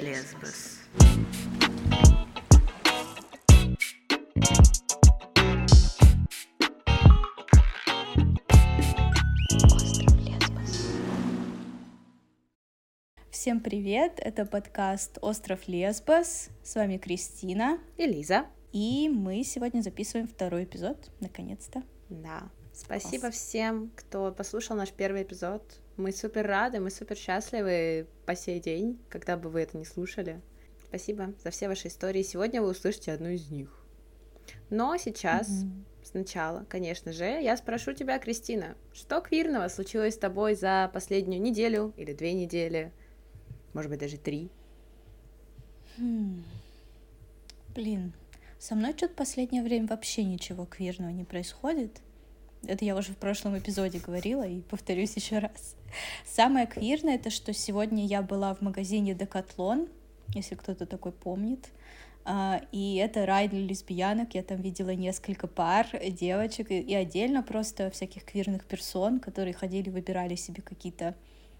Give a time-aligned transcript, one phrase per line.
[0.00, 0.78] Лесбос.
[13.30, 14.20] Всем привет!
[14.20, 16.50] Это подкаст «Остров Лесбос».
[16.62, 17.80] С вами Кристина.
[17.96, 18.46] И Лиза.
[18.72, 21.82] И мы сегодня записываем второй эпизод, наконец-то.
[22.08, 22.50] Да.
[22.72, 23.34] Спасибо Класс.
[23.34, 25.80] всем, кто послушал наш первый эпизод.
[25.98, 30.40] Мы супер рады, мы супер счастливы по сей день, когда бы вы это не слушали.
[30.80, 32.22] Спасибо за все ваши истории.
[32.22, 33.68] Сегодня вы услышите одну из них.
[34.70, 35.84] Но сейчас, mm-hmm.
[36.04, 41.92] сначала, конечно же, я спрошу тебя, Кристина, что квирного случилось с тобой за последнюю неделю
[41.96, 42.92] или две недели,
[43.74, 44.52] может быть, даже три?
[45.98, 46.44] Hmm.
[47.74, 48.12] Блин,
[48.60, 52.00] со мной что-то последнее время вообще ничего квирного не происходит.
[52.66, 55.76] Это я уже в прошлом эпизоде говорила и повторюсь еще раз.
[56.26, 59.88] Самое квирное это, что сегодня я была в магазине Декатлон,
[60.34, 61.68] если кто-то такой помнит.
[62.24, 64.34] Uh, и это рай для лесбиянок.
[64.34, 70.34] Я там видела несколько пар девочек и отдельно просто всяких квирных персон, которые ходили, выбирали
[70.34, 71.14] себе какие-то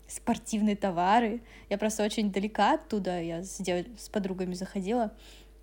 [0.08, 1.40] спортивные товары.
[1.70, 3.22] Я просто очень далека оттуда.
[3.22, 3.86] Я с, дев...
[3.96, 5.12] с подругами заходила.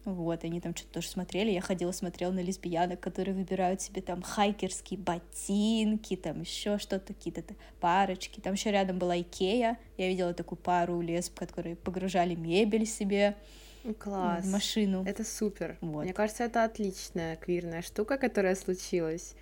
[0.05, 1.49] Вот, они там что-то тоже смотрели.
[1.49, 7.43] Я ходила, смотрела на лесбиянок, которые выбирают себе там хайкерские ботинки, там еще что-то, какие-то
[7.79, 8.39] парочки.
[8.39, 9.79] Там еще рядом была Икея.
[9.97, 13.35] Я видела такую пару лесб, которые погружали мебель себе.
[13.99, 14.45] Класс.
[14.45, 15.03] В машину.
[15.05, 15.77] Это супер.
[15.81, 16.03] Вот.
[16.03, 19.35] Мне кажется, это отличная квирная штука, которая случилась.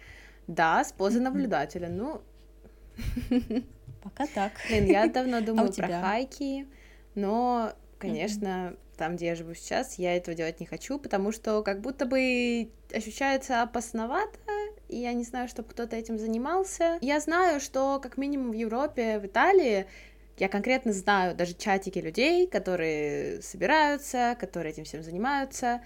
[0.48, 1.90] Да, с позы наблюдателя.
[1.90, 2.22] Ну,
[4.02, 4.54] пока так.
[4.70, 6.68] Блин, я давно а думаю а про хайки,
[7.16, 11.82] но, конечно, там, где я живу сейчас, я этого делать не хочу, потому что как
[11.82, 14.40] будто бы ощущается опасновато,
[14.88, 17.00] и я не знаю, чтобы кто-то этим занимался.
[17.02, 19.88] Я знаю, что как минимум в Европе, в Италии,
[20.38, 25.82] я конкретно знаю даже чатики людей, которые собираются, которые этим всем занимаются,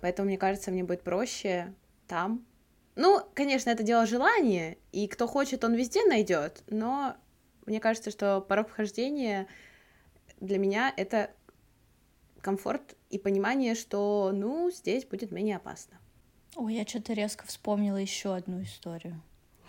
[0.00, 1.74] поэтому, мне кажется, мне будет проще
[2.08, 2.42] там.
[2.96, 7.16] Ну, конечно, это дело желания, и кто хочет, он везде найдет, но
[7.66, 9.46] мне кажется, что порог вхождения
[10.40, 11.32] для меня это
[12.42, 15.98] комфорт и понимание, что, ну, здесь будет менее опасно.
[16.56, 19.22] Ой, я что-то резко вспомнила еще одну историю.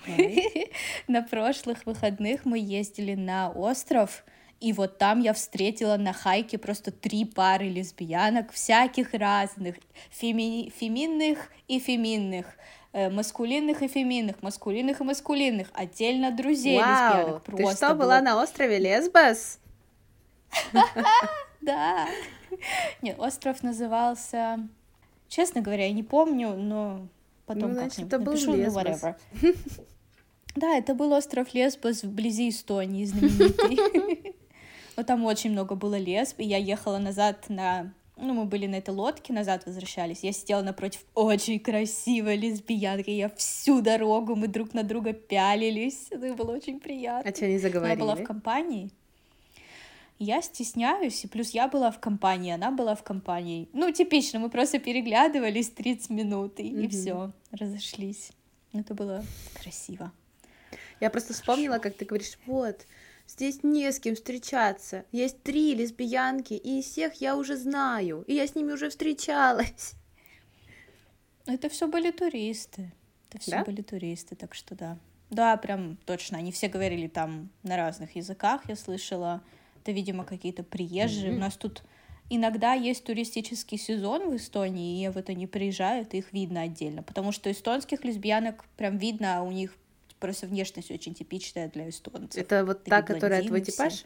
[1.07, 4.25] На прошлых выходных мы ездили на остров,
[4.59, 9.75] и вот там я встретила на хайке просто три пары лесбиянок, всяких разных,
[10.09, 10.69] феми...
[10.69, 12.45] феминных и феминных,
[12.93, 17.43] э, маскулинных и феминных, маскулинных и маскулинных, отдельно друзей Вау, лесбиянок.
[17.43, 17.97] Просто ты что, было...
[17.97, 19.59] была на острове Лесбос?
[21.61, 22.07] Да.
[23.01, 24.67] Нет, остров назывался...
[25.27, 27.07] Честно говоря, я не помню, но
[27.45, 29.15] потом ну, был напишу, ну, whatever.
[30.55, 34.35] Да, это был остров Лесбос вблизи Эстонии, знаменитый.
[34.95, 37.91] Вот там очень много было лесб, и я ехала назад на...
[38.15, 40.23] Ну, мы были на этой лодке, назад возвращались.
[40.23, 43.09] Я сидела напротив очень красивой лесбиянки.
[43.09, 46.09] Я всю дорогу, мы друг на друга пялились.
[46.11, 47.27] Это было очень приятно.
[47.27, 47.97] А что, они заговорили?
[47.97, 48.91] Я была в компании
[50.23, 53.69] я стесняюсь, и плюс я была в компании, она была в компании.
[53.73, 56.85] Ну, типично, мы просто переглядывались 30 минут, и, mm-hmm.
[56.85, 58.31] и все, разошлись.
[58.73, 59.23] Это было
[59.61, 60.11] красиво.
[60.99, 62.87] Я просто вспомнила, как ты говоришь, вот,
[63.27, 65.05] здесь не с кем встречаться.
[65.11, 69.93] Есть три лесбиянки, и из всех я уже знаю, и я с ними уже встречалась.
[71.45, 72.91] Это все были туристы.
[73.29, 73.63] Это все да?
[73.63, 74.97] были туристы, так что да.
[75.29, 76.37] Да, прям точно.
[76.37, 79.41] Они все говорили там на разных языках, я слышала
[79.83, 81.31] это, видимо, какие-то приезжие.
[81.31, 81.35] Mm-hmm.
[81.35, 81.83] У нас тут
[82.29, 87.03] иногда есть туристический сезон в Эстонии, и вот они приезжают, и их видно отдельно.
[87.03, 89.75] Потому что эстонских лесбиянок прям видно, а у них
[90.19, 92.41] просто внешность очень типичная для эстонцев.
[92.41, 94.05] Это вот та, которая твой типаж?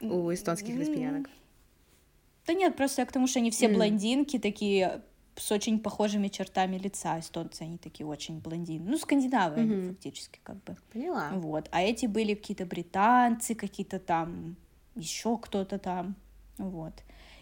[0.00, 1.30] У эстонских лесбиянок?
[2.46, 5.02] Да нет, просто я к тому, что они все блондинки, такие
[5.36, 7.18] с очень похожими чертами лица.
[7.18, 8.90] Эстонцы, они такие очень блондины.
[8.90, 9.60] Ну, скандинавы mm-hmm.
[9.60, 10.76] они фактически как бы.
[10.92, 11.30] Поняла.
[11.34, 11.68] Вот.
[11.70, 14.56] А эти были какие-то британцы, какие-то там,
[14.94, 16.16] еще кто-то там.
[16.58, 16.94] Вот.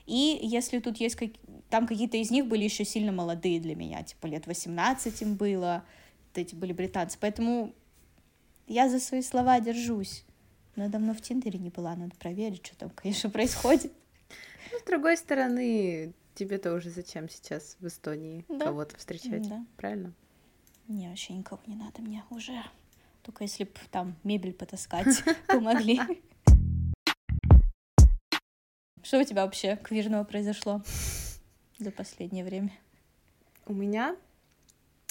[0.07, 1.31] И если тут есть как...
[1.71, 5.85] Там какие-то из них были еще сильно молодые для меня, типа лет 18 им было,
[6.29, 7.19] вот эти были британцы.
[7.21, 7.75] Поэтому
[8.67, 10.25] я за свои слова держусь.
[10.77, 13.93] Но я давно в Тиндере не была, надо проверить, что там, конечно, происходит.
[14.73, 18.67] Ну, с другой стороны, Тебе-то уже зачем сейчас в Эстонии да.
[18.67, 19.67] кого-то встречать, да.
[19.77, 20.13] правильно?
[20.87, 22.63] Не, вообще никого не надо мне уже.
[23.25, 25.09] Только если бы там мебель потаскать
[25.49, 26.01] помогли.
[29.03, 30.81] Что у тебя вообще квирного произошло
[31.77, 32.71] за последнее время?
[33.67, 34.15] У меня?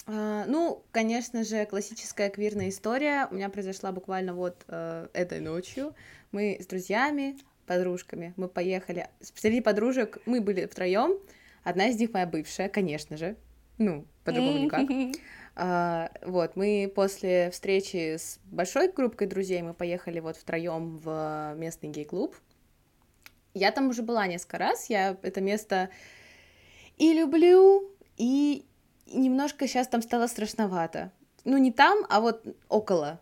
[0.05, 5.93] Uh, ну, конечно же, классическая квирная история у меня произошла буквально вот uh, этой ночью.
[6.31, 7.37] Мы с друзьями
[7.67, 9.07] подружками мы поехали.
[9.21, 11.19] Среди подружек мы были втроем.
[11.63, 13.35] Одна из них моя бывшая, конечно же.
[13.77, 14.87] Ну, по-другому никак.
[15.59, 21.89] А, вот, мы после встречи с большой группой друзей мы поехали вот втроем в местный
[21.89, 22.35] гей-клуб.
[23.55, 25.89] Я там уже была несколько раз, я это место
[26.97, 28.67] и люблю, и
[29.07, 31.11] немножко сейчас там стало страшновато.
[31.43, 33.19] Ну, не там, а вот около.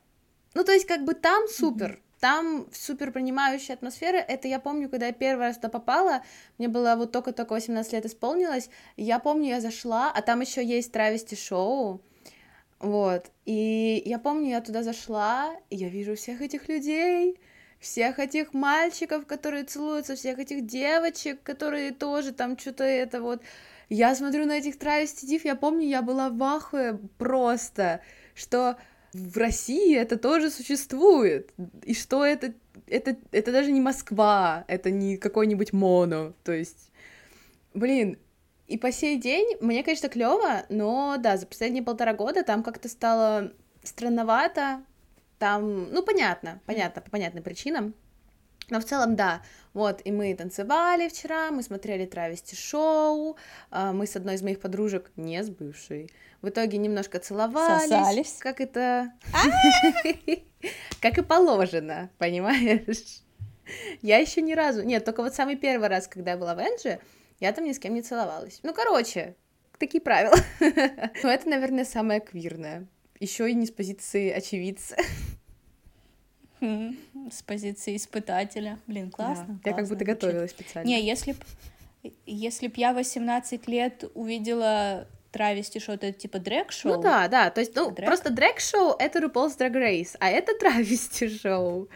[0.55, 2.04] Ну, то есть, как бы там супер, mm-hmm.
[2.19, 4.17] Там супер принимающая атмосфера.
[4.17, 6.23] Это я помню, когда я первый раз туда попала,
[6.57, 8.69] мне было вот только-только 18 лет исполнилось.
[8.97, 12.01] Я помню, я зашла, а там еще есть травести шоу.
[12.79, 13.31] Вот.
[13.45, 17.39] И я помню, я туда зашла, и я вижу всех этих людей,
[17.79, 23.41] всех этих мальчиков, которые целуются, всех этих девочек, которые тоже там что-то это вот
[23.89, 28.01] я смотрю на этих травестидив, я помню, я была в ахуе просто,
[28.33, 28.77] что
[29.15, 31.51] в России это тоже существует,
[31.83, 32.53] и что это,
[32.87, 36.91] это, это даже не Москва, это не какой-нибудь моно, то есть,
[37.73, 38.17] блин,
[38.67, 42.89] и по сей день мне, конечно, клево, но да, за последние полтора года там как-то
[42.89, 43.53] стало
[43.83, 44.83] странновато,
[45.39, 47.93] там, ну, понятно, понятно, по понятным причинам,
[48.69, 49.41] но в целом, да,
[49.73, 53.37] вот, и мы танцевали вчера, мы смотрели травести шоу,
[53.69, 56.09] а, мы с одной из моих подружек, не с бывшей,
[56.41, 57.89] в итоге немножко целовались.
[57.89, 58.37] Сосались.
[58.39, 59.11] Как это...
[61.01, 63.23] Как и положено, понимаешь?
[64.01, 64.83] Я еще ни разу...
[64.83, 66.99] Нет, только вот самый первый раз, когда я была в Энджи,
[67.39, 68.59] я там ни с кем не целовалась.
[68.63, 69.35] Ну, короче,
[69.77, 70.35] такие правила.
[71.23, 72.87] Но это, наверное, самое квирное.
[73.19, 74.95] Еще и не с позиции очевидца.
[76.59, 78.79] С позиции испытателя.
[78.87, 79.45] Блин, классно.
[79.47, 79.53] Да.
[79.63, 80.87] классно я как будто готовилась специально.
[80.87, 81.39] Не, если б,
[82.25, 86.93] если б я 18 лет увидела травести это типа дрэк-шоу?
[86.95, 88.07] Ну да, да, то есть, ну, дрэк?
[88.07, 91.89] просто дрэк-шоу— это RuPaul's Drag Race, а это травести шоу.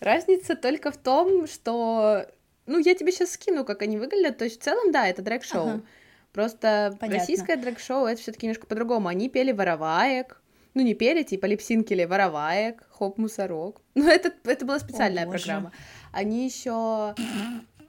[0.00, 2.26] Разница только в том, что...
[2.66, 5.68] Ну, я тебе сейчас скину, как они выглядят, то есть в целом, да, это дрэк-шоу.
[5.68, 5.82] Ага.
[6.32, 7.18] Просто Понятно.
[7.18, 9.08] российское дрэк-шоу— это все таки немножко по-другому.
[9.08, 10.40] Они пели вороваек,
[10.74, 13.80] ну, не пели, типа липсинкили вороваек, хоп, мусорок.
[13.94, 15.72] Ну, это, это была специальная О, программа.
[16.12, 17.14] Они еще...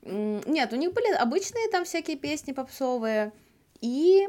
[0.03, 3.33] Нет, у них были обычные там всякие песни попсовые,
[3.81, 4.27] и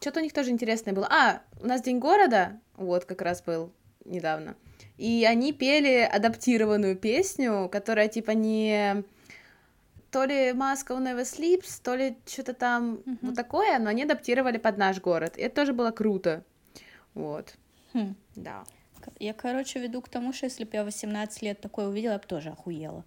[0.00, 1.06] что-то у них тоже интересное было.
[1.10, 3.70] А, у нас День города, вот как раз был
[4.06, 4.56] недавно,
[4.96, 9.04] и они пели адаптированную песню, которая типа не
[10.10, 13.18] то ли Moscow Never Sleeps, то ли что-то там mm-hmm.
[13.20, 15.36] вот такое, но они адаптировали под наш город.
[15.36, 16.44] И это тоже было круто.
[17.14, 17.54] Вот.
[17.92, 18.14] Хм.
[18.36, 18.64] Да.
[19.18, 22.26] Я, короче, веду к тому, что если бы я 18 лет такое увидела, я бы
[22.26, 23.04] тоже охуела.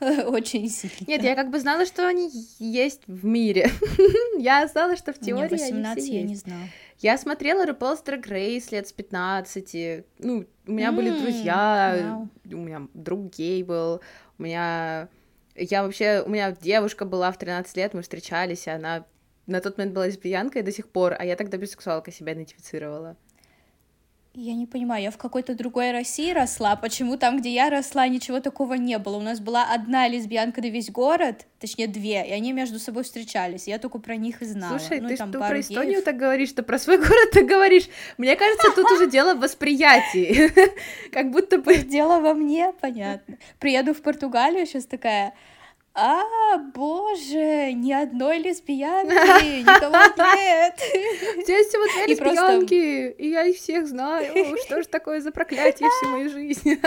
[0.00, 1.06] Очень сильно.
[1.06, 3.70] Нет, я как бы знала, что они есть в мире.
[4.38, 6.28] я знала, что в теории 18 они все я есть.
[6.28, 6.68] не знала.
[6.98, 10.04] Я смотрела RuPaul's Drag Race лет с 15.
[10.18, 12.54] Ну, у меня mm, были друзья, wow.
[12.54, 14.00] у меня друг гей был,
[14.38, 15.08] у меня...
[15.54, 16.22] Я вообще...
[16.26, 19.04] У меня девушка была в 13 лет, мы встречались, и она
[19.46, 23.16] на тот момент была лесбиянкой до сих пор, а я тогда бисексуалка себя идентифицировала.
[24.36, 28.40] Я не понимаю, я в какой-то другой России росла, почему там, где я росла, ничего
[28.40, 29.16] такого не было.
[29.16, 33.68] У нас была одна лесбиянка на весь город, точнее две, и они между собой встречались,
[33.68, 34.76] я только про них и знала.
[34.76, 36.04] Слушай, ну, ты там про Эстонию геев.
[36.04, 37.88] так говоришь, что про свой город так говоришь.
[38.18, 40.50] Мне кажется, тут уже дело в восприятии,
[41.12, 41.76] как будто бы...
[41.76, 43.36] Дело во мне, понятно.
[43.60, 45.34] Приеду в Португалию, сейчас такая
[45.96, 49.96] а, боже, ни одной лесбиянки, никого
[50.34, 50.74] нет.
[51.44, 54.56] Здесь всего две лесбиянки, и я их всех знаю.
[54.64, 56.80] Что же такое за проклятие всей моей жизни?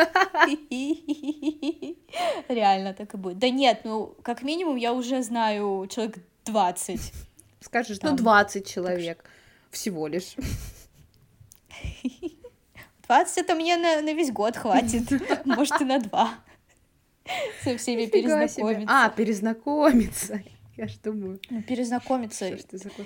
[2.49, 3.39] Реально так и будет.
[3.39, 6.99] Да нет, ну, как минимум, я уже знаю человек 20.
[7.61, 9.23] Скажешь, ну, 20 человек
[9.71, 10.35] всего лишь.
[13.07, 15.03] 20 это мне на, на весь год хватит,
[15.45, 16.33] может, и на два.
[17.63, 18.85] Со всеми перезнакомиться.
[18.87, 20.41] А, перезнакомиться.
[20.77, 21.39] Я ж думаю.
[21.49, 22.55] Ну, перезнакомиться.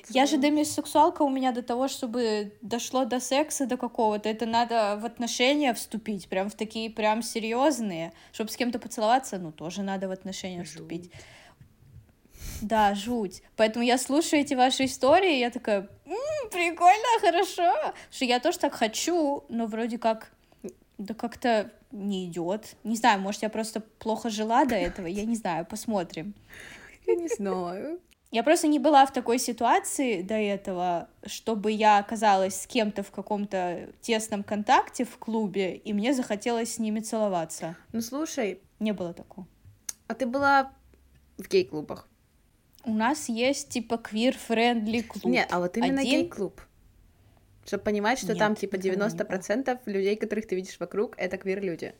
[0.09, 4.27] Я же демисексуалка у меня до того, чтобы дошло до секса до какого-то.
[4.27, 8.11] Это надо в отношения вступить, прям в такие прям серьезные.
[8.33, 10.67] Чтобы с кем-то поцеловаться, ну, тоже надо в отношения жуть.
[10.67, 11.11] вступить.
[12.61, 13.41] Да, жуть.
[13.55, 17.93] Поэтому я слушаю эти ваши истории, я такая, м-м, прикольно, хорошо.
[18.11, 20.31] Что я тоже так хочу, но вроде как
[20.97, 22.75] да как-то не идет.
[22.83, 26.33] Не знаю, может, я просто плохо жила до этого, я не знаю, посмотрим.
[27.07, 27.99] Я не знаю.
[28.31, 33.11] Я просто не была в такой ситуации до этого, чтобы я оказалась с кем-то в
[33.11, 37.75] каком-то тесном контакте в клубе, и мне захотелось с ними целоваться.
[37.91, 38.61] Ну слушай.
[38.79, 39.47] Не было такого.
[40.07, 40.71] А ты была
[41.37, 42.07] в гей-клубах?
[42.83, 45.25] У нас есть типа queer-friendly клуб.
[45.25, 46.21] Нет, а вот именно Один...
[46.21, 46.61] гей-клуб.
[47.65, 51.93] Чтобы понимать, что Нет, там типа 90% людей, которых ты видишь вокруг, это квир-люди.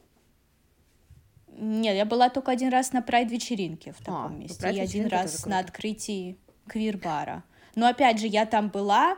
[1.48, 4.72] Нет, я была только один раз на прайд-вечеринке в таком а, месте.
[4.72, 6.38] И один раз на открытии
[6.68, 7.44] квир-бара.
[7.75, 9.18] Но опять же, я там была,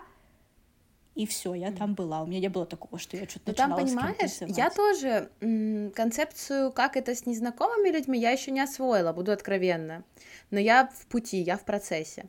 [1.15, 2.23] и все, я там была.
[2.23, 6.71] У меня не было такого, что я что-то начинала там, понимаешь, я тоже м- концепцию,
[6.71, 10.03] как это с незнакомыми людьми, я еще не освоила, буду откровенна.
[10.49, 12.25] Но я в пути, я в процессе.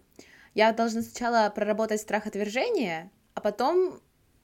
[0.54, 4.00] Я должна сначала проработать страх отвержения, а потом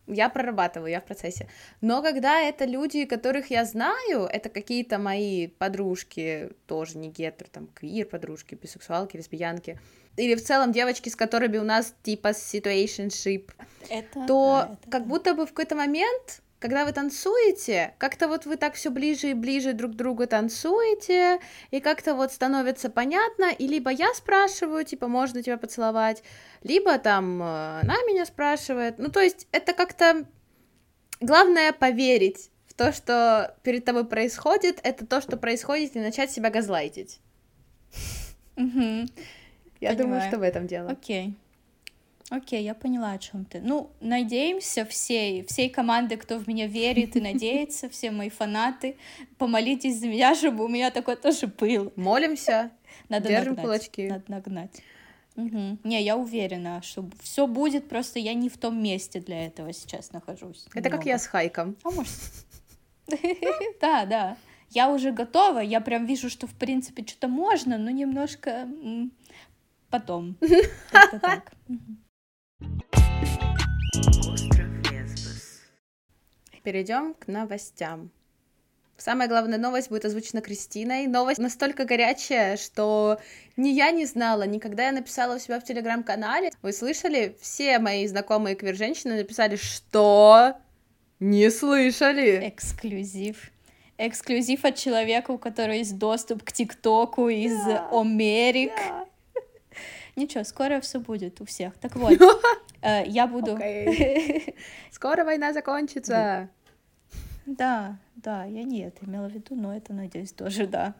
[0.06, 1.48] я прорабатываю, я в процессе.
[1.80, 7.68] Но когда это люди, которых я знаю, это какие-то мои подружки, тоже не гетер, там,
[7.68, 9.78] квир подружки, бисексуалки, лесбиянки,
[10.16, 13.50] или в целом девочки, с которыми у нас типа situationship,
[13.88, 15.08] это, то да, это, как да.
[15.08, 19.34] будто бы в какой-то момент когда вы танцуете, как-то вот вы так все ближе и
[19.34, 21.40] ближе друг к другу танцуете,
[21.70, 26.22] и как-то вот становится понятно, и либо я спрашиваю, типа, можно тебя поцеловать,
[26.62, 28.98] либо там э, она меня спрашивает.
[28.98, 30.26] Ну, то есть это как-то...
[31.22, 36.48] Главное поверить в то, что перед тобой происходит, это то, что происходит, и начать себя
[36.50, 37.20] газлайтить.
[39.80, 40.90] Я думаю, что в этом дело.
[40.90, 41.36] Окей.
[42.30, 43.60] Окей, я поняла, о чем ты.
[43.60, 48.96] Ну, надеемся всей, всей команды, кто в меня верит и надеется, все мои фанаты,
[49.36, 51.92] помолитесь за меня, чтобы у меня такой тоже был.
[51.96, 52.70] Молимся,
[53.08, 53.64] Надо держим нагнать.
[53.64, 54.08] кулачки.
[54.08, 54.82] Надо нагнать.
[55.34, 55.78] Угу.
[55.82, 60.12] Не, я уверена, что все будет, просто я не в том месте для этого сейчас
[60.12, 60.66] нахожусь.
[60.68, 60.96] Это немного.
[60.98, 61.76] как я с Хайком.
[61.82, 62.12] А может?
[63.80, 64.36] Да, да.
[64.68, 68.68] Я уже готова, я прям вижу, что в принципе что-то можно, но немножко
[69.90, 70.36] потом.
[70.92, 71.52] Как-то так.
[76.62, 78.10] Перейдем к новостям.
[79.00, 81.06] Самая главная новость будет озвучена Кристиной.
[81.06, 83.18] Новость настолько горячая, что
[83.56, 86.50] ни я не знала, никогда я написала у себя в телеграм-канале.
[86.60, 87.34] Вы слышали?
[87.40, 90.58] Все мои знакомые квир-женщины написали, что
[91.18, 92.46] не слышали.
[92.46, 93.50] Эксклюзив.
[93.96, 98.72] Эксклюзив от человека, у которого есть доступ к ТикТоку из да, Америк.
[98.76, 99.06] Да.
[100.16, 101.76] Ничего, скоро все будет у всех.
[101.78, 102.12] Так вот,
[102.82, 103.58] э, я буду...
[104.90, 106.48] Скоро война закончится.
[107.46, 110.94] Да, да, я не это имела в виду, но это, надеюсь, тоже, да.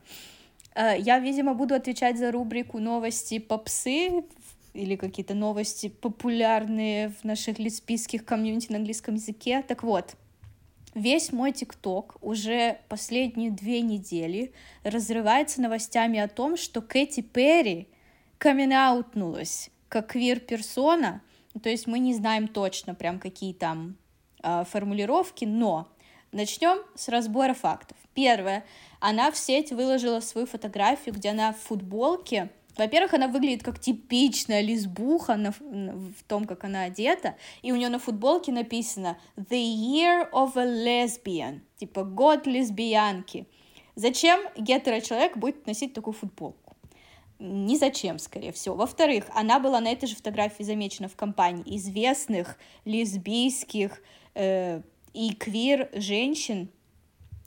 [0.75, 4.25] Э, я, видимо, буду отвечать за рубрику новости попсы
[4.73, 9.65] или какие-то новости популярные в наших лесбийских комьюнити на английском языке.
[9.67, 10.15] Так вот,
[10.95, 14.53] весь мой ТикТок уже последние две недели
[14.85, 17.89] разрывается новостями о том, что Кэти Перри
[18.41, 21.21] камин-аутнулась как квир-персона,
[21.63, 23.97] то есть мы не знаем точно прям какие там
[24.43, 25.89] э, формулировки, но
[26.33, 27.99] начнем с разбора фактов.
[28.15, 28.65] Первое,
[28.99, 32.51] она в сеть выложила свою фотографию, где она в футболке.
[32.79, 37.91] Во-первых, она выглядит как типичная лесбуха на, в том, как она одета, и у нее
[37.91, 43.47] на футболке написано «The year of a lesbian», типа «год лесбиянки».
[43.97, 46.60] Зачем гетеро-человек будет носить такую футболку?
[47.41, 48.77] Ни зачем, скорее всего.
[48.77, 54.03] Во-вторых, она была на этой же фотографии замечена в компании известных лесбийских
[54.35, 54.83] э,
[55.15, 56.71] и квир женщин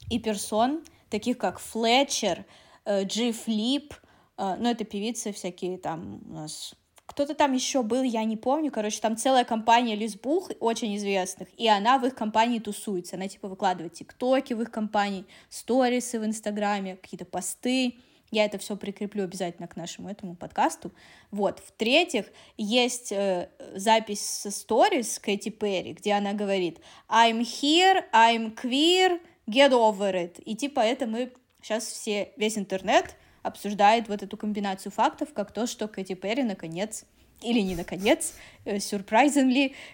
[0.10, 2.46] и персон, таких как Флетчер,
[2.86, 3.94] э, Джи Флип,
[4.38, 6.74] э, ну, это певицы всякие там у нас.
[7.06, 11.68] Кто-то там еще был, я не помню, короче, там целая компания лесбух очень известных, и
[11.68, 16.96] она в их компании тусуется, она типа выкладывает тиктоки в их компании, сторисы в инстаграме,
[16.96, 18.00] какие-то посты,
[18.34, 20.92] я это все прикреплю обязательно к нашему этому подкасту.
[21.30, 21.60] Вот.
[21.60, 22.26] В-третьих,
[22.58, 29.70] есть э, запись со сторис Кэти Перри, где она говорит «I'm here, I'm queer, get
[29.70, 30.42] over it».
[30.42, 35.68] И типа это мы сейчас все, весь интернет обсуждает вот эту комбинацию фактов, как то,
[35.68, 37.06] что Кэти Перри наконец
[37.44, 38.34] или не наконец,
[38.66, 38.80] э,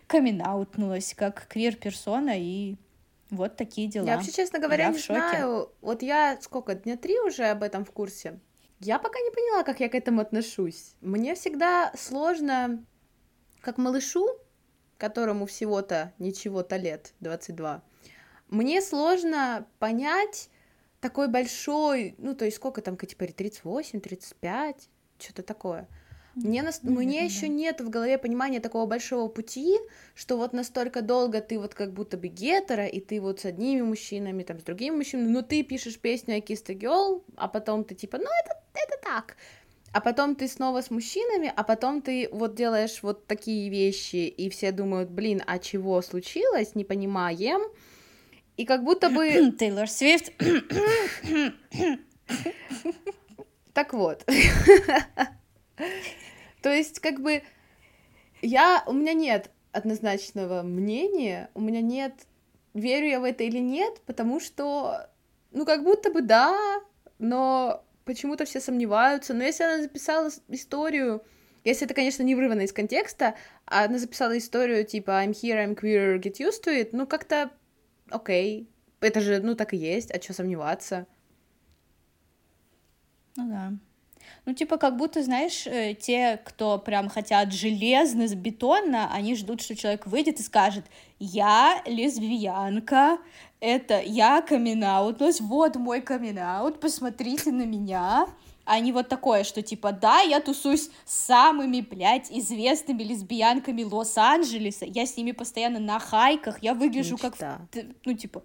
[0.08, 0.42] камин
[1.14, 2.76] как квир-персона и
[3.30, 4.06] вот такие дела.
[4.06, 5.72] Я вообще, честно говоря, я не знаю.
[5.82, 8.40] Вот я сколько, дня три уже об этом в курсе.
[8.80, 10.96] Я пока не поняла, как я к этому отношусь.
[11.02, 12.86] Мне всегда сложно,
[13.62, 14.26] как малышу,
[14.98, 17.84] которому всего-то ничего-то лет, 22,
[18.50, 20.50] мне сложно понять
[21.02, 25.88] такой большой, ну, то есть сколько там, теперь, 38, 35, что-то такое.
[26.44, 26.82] Мне, нас...
[26.84, 26.90] mm-hmm.
[26.90, 29.78] Мне еще нет в голове понимания такого большого пути,
[30.16, 33.82] что вот настолько долго ты вот как будто бы гетера, и ты вот с одними
[33.82, 37.96] мужчинами, там, с другими мужчинами, но ты пишешь песню о the Girl, а потом ты
[37.96, 39.36] типа, ну, это, это так.
[39.92, 44.50] А потом ты снова с мужчинами, а потом ты вот делаешь вот такие вещи, и
[44.50, 47.62] все думают, блин, а чего случилось, не понимаем.
[48.58, 49.52] И как будто бы...
[49.60, 50.32] Тейлор Свифт.
[53.72, 54.26] Так вот.
[56.62, 57.44] То есть, как бы,
[58.42, 62.14] я, у меня нет однозначного мнения, у меня нет,
[62.74, 65.10] верю я в это или нет, потому что,
[65.52, 66.58] ну, как будто бы да,
[67.18, 69.34] но почему-то все сомневаются.
[69.34, 71.24] Но если она записала историю,
[71.64, 73.36] если это, конечно, не вырвано из контекста,
[73.66, 77.52] а она записала историю типа I'm here, I'm queer, get used to it, ну как-то
[78.10, 78.70] окей.
[79.02, 81.08] Это же, ну, так и есть, а что сомневаться?
[83.38, 83.74] Ну да.
[84.46, 89.76] Ну, типа, как будто, знаешь, э, те, кто прям хотят железно, бетонно, они ждут, что
[89.76, 90.86] человек выйдет и скажет,
[91.20, 93.20] я лесбиянка,
[93.60, 96.40] это я камин вот мой камин
[96.80, 98.28] посмотрите на меня,
[98.70, 104.86] а не вот такое, что типа, да, я тусуюсь с самыми, блядь, известными лесбиянками Лос-Анджелеса,
[104.86, 107.62] я с ними постоянно на хайках, я выгляжу Мечта.
[107.72, 108.44] как, ну, типа,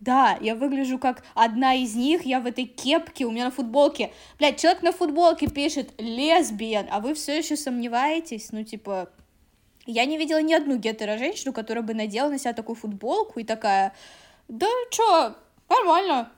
[0.00, 4.12] да, я выгляжу как одна из них, я в этой кепке, у меня на футболке.
[4.38, 8.52] Блядь, человек на футболке пишет лесбиян, а вы все еще сомневаетесь?
[8.52, 9.08] Ну, типа,
[9.86, 13.94] я не видела ни одну гетеро-женщину, которая бы надела на себя такую футболку и такая,
[14.48, 15.34] да чё,
[15.68, 16.30] нормально,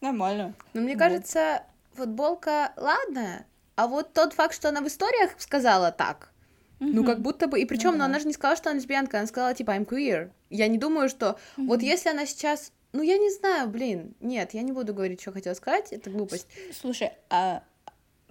[0.00, 0.54] нормально.
[0.74, 0.98] Ну, мне вот.
[0.98, 1.62] кажется,
[1.94, 3.46] футболка, ладно,
[3.76, 6.32] а вот тот факт, что она в историях сказала так,
[6.80, 6.90] mm-hmm.
[6.92, 9.18] ну, как будто бы, и причем, ну, но она же не сказала, что она лесбиянка,
[9.18, 10.30] она сказала, типа, I'm queer.
[10.50, 11.66] Я не думаю, что, mm-hmm.
[11.66, 14.14] вот если она сейчас ну, я не знаю, блин.
[14.20, 16.46] Нет, я не буду говорить, что хотела сказать, это глупость.
[16.78, 17.62] Слушай, а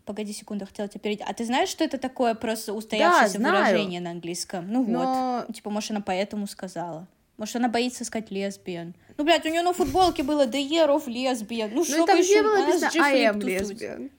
[0.05, 1.23] погоди секунду, хотела тебя перейти.
[1.25, 4.71] А ты знаешь, что это такое просто устоявшееся да, выражение на английском?
[4.71, 5.45] Ну Но...
[5.47, 5.55] вот.
[5.55, 7.07] Типа, может, она поэтому сказала.
[7.37, 8.93] Может, она боится сказать лесбиян.
[9.17, 11.71] Ну, блядь, у нее на футболке было The Year of Lesbian.
[11.73, 12.43] Ну, что там еще?
[12.43, 14.11] было написано I am lesbian.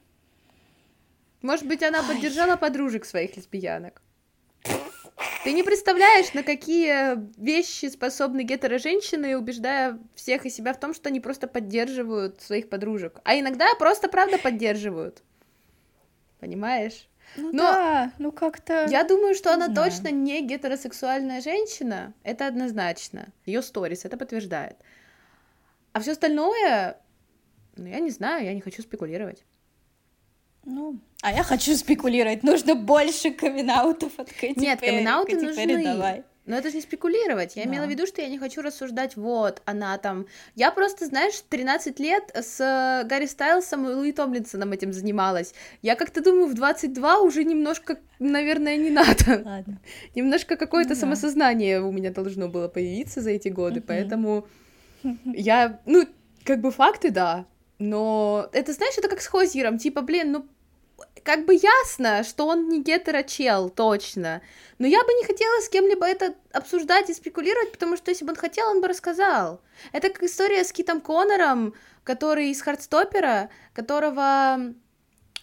[1.43, 4.03] Может быть, она поддержала подружек своих лесбиянок.
[5.47, 11.09] Ты не представляешь, на какие вещи способны гетеро-женщины, убеждая всех и себя в том, что
[11.09, 13.21] они просто поддерживают своих подружек.
[13.23, 15.23] А иногда просто правда поддерживают.
[16.41, 17.09] Понимаешь?
[17.37, 18.87] Ну Но да, ну как-то...
[18.91, 19.89] Я думаю, что она знаю.
[19.89, 22.13] точно не гетеросексуальная женщина.
[22.25, 23.29] Это однозначно.
[23.45, 24.77] Ее сторис это подтверждает.
[25.93, 27.01] А все остальное,
[27.77, 29.45] ну я не знаю, я не хочу спекулировать.
[30.67, 32.43] Ну, а я хочу спекулировать.
[32.43, 34.03] Нужно больше камин от
[34.41, 35.83] Кэти Нет, камин нужны.
[35.83, 36.25] Давай.
[36.45, 37.57] Но это же не спекулировать.
[37.57, 37.71] Я да.
[37.71, 40.27] имела в виду, что я не хочу рассуждать, вот, она там...
[40.55, 45.55] Я просто, знаешь, 13 лет с э, Гарри Стайлсом и Луи Томлинсоном этим занималась.
[45.83, 49.43] Я как-то думаю, в 22 уже немножко, наверное, не надо.
[49.45, 49.81] Ладно.
[50.15, 54.47] Немножко какое-то ну, самосознание у меня должно было появиться за эти годы, поэтому
[55.25, 55.81] я...
[55.85, 56.07] Ну,
[56.45, 57.47] как бы факты, да,
[57.79, 60.47] но это, знаешь, это как с Хозером, типа, блин, ну
[61.27, 64.43] как бы ясно, что он не гетерочел, точно.
[64.79, 68.31] Но я бы не хотела с кем-либо это обсуждать и спекулировать, потому что если бы
[68.31, 69.61] он хотел, он бы рассказал.
[69.93, 74.75] Это как история с Китом Коннором, который из Хардстопера, которого...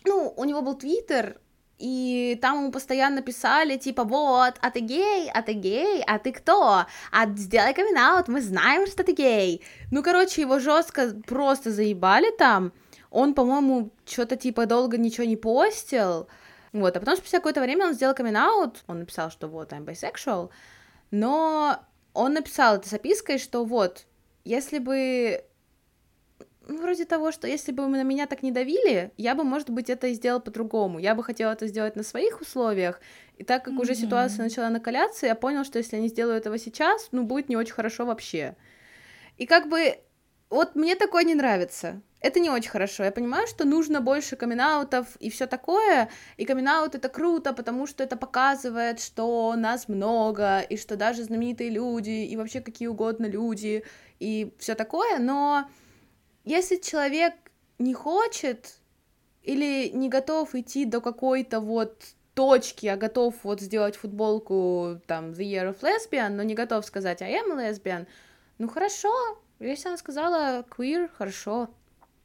[0.06, 1.39] Ну, у него был твиттер,
[1.80, 6.32] и там ему постоянно писали, типа, вот, а ты гей, а ты гей, а ты
[6.32, 6.86] кто?
[7.12, 9.62] А сделай камин мы знаем, что ты гей.
[9.92, 12.72] Ну, короче, его жестко просто заебали там,
[13.13, 16.28] он, по-моему, что-то типа долго ничего не постил,
[16.73, 18.36] вот, а потом спустя какое-то время он сделал камин
[18.88, 20.49] он написал, что вот, I'm bisexual,
[21.12, 21.80] но
[22.13, 24.08] он написал это с опиской, что вот,
[24.43, 25.45] если бы
[26.67, 29.89] ну, вроде того, что если бы на меня так не давили, я бы, может быть,
[29.89, 30.97] это и сделал по-другому.
[30.97, 33.02] Я бы хотела это сделать на своих условиях.
[33.38, 33.82] И так как mm-hmm.
[33.82, 37.49] уже ситуация начала накаляться, я понял, что если я не сделаю этого сейчас, ну, будет
[37.49, 38.56] не очень хорошо вообще.
[39.38, 39.99] И как бы
[40.49, 42.02] вот мне такое не нравится.
[42.24, 43.04] Это не очень хорошо.
[43.04, 44.62] Я понимаю, что нужно больше камин
[45.20, 46.10] и все такое.
[46.38, 51.70] И камин это круто, потому что это показывает, что нас много, и что даже знаменитые
[51.70, 53.84] люди, и вообще какие угодно люди,
[54.22, 55.20] и все такое.
[55.20, 55.70] Но
[56.46, 57.34] если человек
[57.78, 58.76] не хочет
[59.42, 62.06] или не готов идти до какой-то вот
[62.36, 67.22] точки, а готов вот сделать футболку там The Year of Lesbian, но не готов сказать
[67.22, 68.08] I am a lesbian,
[68.60, 69.12] ну хорошо,
[69.60, 71.70] если она сказала queer, хорошо,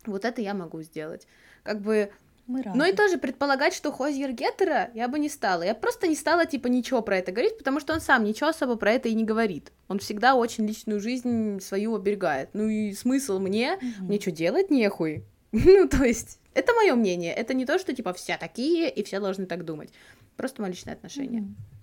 [0.07, 1.27] вот это я могу сделать.
[1.63, 2.11] Как бы...
[2.47, 2.79] Мы рады.
[2.79, 5.63] Но и тоже предполагать, что Хозьер гетера, я бы не стала.
[5.63, 8.77] Я просто не стала, типа, ничего про это говорить, потому что он сам ничего особо
[8.77, 9.71] про это и не говорит.
[9.87, 12.49] Он всегда очень личную жизнь свою оберегает.
[12.55, 13.75] Ну и смысл мне?
[13.75, 14.01] Mm-hmm.
[14.01, 15.25] Мне что, делать нехуй?
[15.53, 17.35] ну, то есть, это мое мнение.
[17.35, 19.91] Это не то, что, типа, все такие, и все должны так думать.
[20.37, 21.43] Просто мое личное отношение.
[21.43, 21.78] Mm-hmm.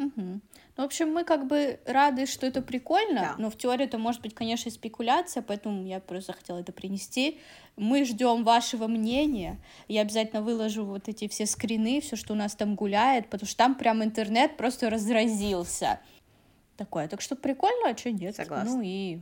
[0.00, 0.12] Угу.
[0.16, 0.40] Ну,
[0.76, 3.34] в общем, мы как бы рады, что это прикольно, да.
[3.36, 7.38] но в теории это может быть, конечно, спекуляция, поэтому я просто хотела это принести.
[7.76, 9.58] Мы ждем вашего мнения.
[9.88, 13.58] Я обязательно выложу вот эти все скрины, все, что у нас там гуляет, потому что
[13.58, 16.00] там прям интернет просто разразился.
[16.78, 17.08] Такое.
[17.08, 18.34] Так что прикольно, а что нет?
[18.36, 18.76] Согласна.
[18.76, 19.20] Ну и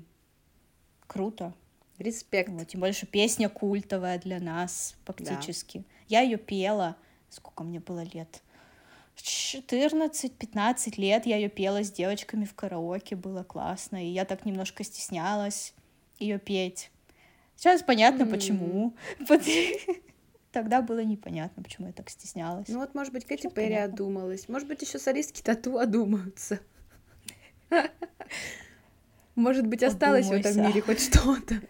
[1.09, 1.53] круто.
[1.99, 2.51] Респект.
[2.51, 5.79] Вот, тем более, что песня культовая для нас, фактически.
[5.79, 5.85] Да.
[6.09, 6.95] Я ее пела.
[7.29, 8.43] Сколько мне было лет?
[9.19, 14.85] 14-15 лет я ее пела с девочками в караоке, было классно, и я так немножко
[14.85, 15.75] стеснялась
[16.19, 16.91] ее петь.
[17.57, 18.31] Сейчас понятно, mm.
[18.31, 18.95] почему.
[20.53, 22.69] Тогда было непонятно, почему я так стеснялась.
[22.69, 24.49] Ну вот, может быть, Кэти Перри одумалась.
[24.49, 26.61] Может быть, еще солистки тату одумаются.
[29.35, 31.61] Может быть, осталось в этом мире хоть что-то.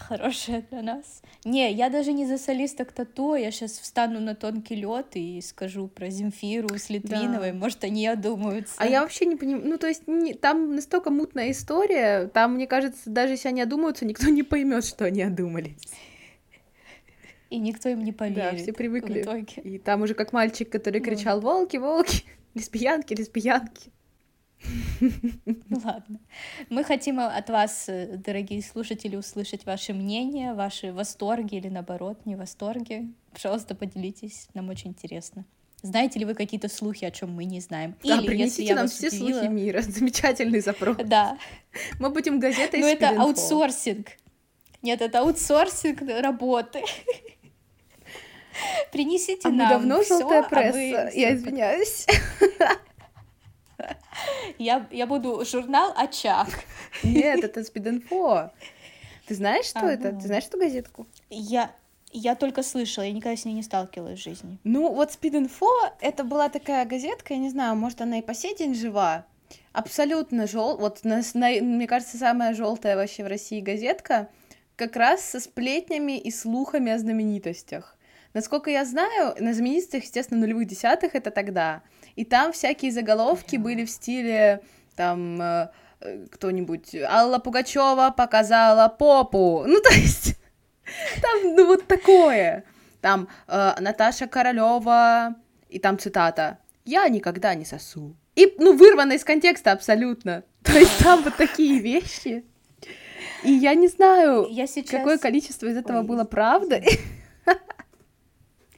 [0.08, 1.22] Хорошее для нас.
[1.44, 5.88] Не, я даже не за солисток тату, я сейчас встану на тонкий лед и скажу
[5.88, 7.58] про Земфиру с Литвиновой, да.
[7.58, 8.74] может, они одумаются.
[8.78, 12.66] А я вообще не понимаю, ну, то есть, не, там настолько мутная история, там, мне
[12.66, 15.76] кажется, даже если они одумаются, никто не поймет, что они одумались.
[17.50, 18.52] И никто им не поверит.
[18.52, 19.26] Да, все привыкли.
[19.64, 23.90] И там уже как мальчик, который кричал «Волки, волки!» Лесбиянки, лесбиянки.
[25.70, 26.20] Ладно.
[26.68, 32.36] Мы хотим от вас, э, дорогие слушатели, услышать ваше мнение, ваши восторги или наоборот не
[32.36, 33.12] восторги.
[33.32, 35.44] Пожалуйста, поделитесь, нам очень интересно.
[35.82, 37.96] Знаете ли вы какие-то слухи, о чем мы не знаем?
[38.04, 39.40] Да, Или принесите если нам все удивила...
[39.40, 39.82] слухи мира.
[39.88, 40.96] Замечательный запрос.
[41.04, 41.38] Да.
[41.98, 44.08] Мы будем газетой Ну это аутсорсинг.
[44.82, 46.82] Нет, это аутсорсинг работы.
[48.92, 49.58] Принесите а нам.
[49.58, 50.68] Мы давно желтая пресса.
[50.68, 51.18] А вы...
[51.18, 52.06] Я извиняюсь.
[54.58, 56.48] Я, я буду журнал «Очаг».
[57.02, 58.52] Нет, это спидинфо.
[59.26, 60.12] Ты знаешь, что а, это?
[60.12, 60.20] Ну...
[60.20, 61.06] Ты знаешь эту газетку?
[61.28, 61.70] Я,
[62.12, 64.58] я только слышала, я никогда с ней не сталкивалась в жизни.
[64.64, 68.56] Ну, вот Спидинфо это была такая газетка, я не знаю, может, она и по сей
[68.56, 69.24] день жива.
[69.72, 74.28] Абсолютно жел, вот на, на, мне кажется, самая желтая вообще в России газетка,
[74.74, 77.96] как раз со сплетнями и слухами о знаменитостях.
[78.34, 81.82] Насколько я знаю, на знаменитостях, естественно, нулевых десятых это тогда
[82.16, 84.60] и там всякие заголовки были в стиле
[84.96, 85.68] там э,
[86.30, 90.36] кто-нибудь Алла Пугачева показала попу, ну то есть
[91.22, 92.64] там ну вот такое,
[93.00, 95.36] там э, Наташа Королева
[95.68, 100.98] и там цитата я никогда не сосу и ну вырвано из контекста абсолютно, то есть
[100.98, 102.44] там вот такие вещи.
[103.42, 104.90] И я не знаю, я сейчас...
[104.90, 106.82] какое количество из этого Ой, было правда.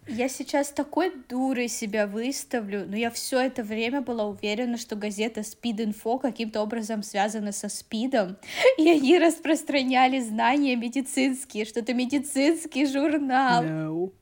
[0.09, 5.43] Я сейчас такой дурой себя выставлю, но я все это время была уверена, что газета
[5.43, 8.37] Speed Info каким-то образом связана со спидом,
[8.79, 13.62] и они распространяли знания медицинские, что это медицинский журнал.
[13.62, 14.12] No.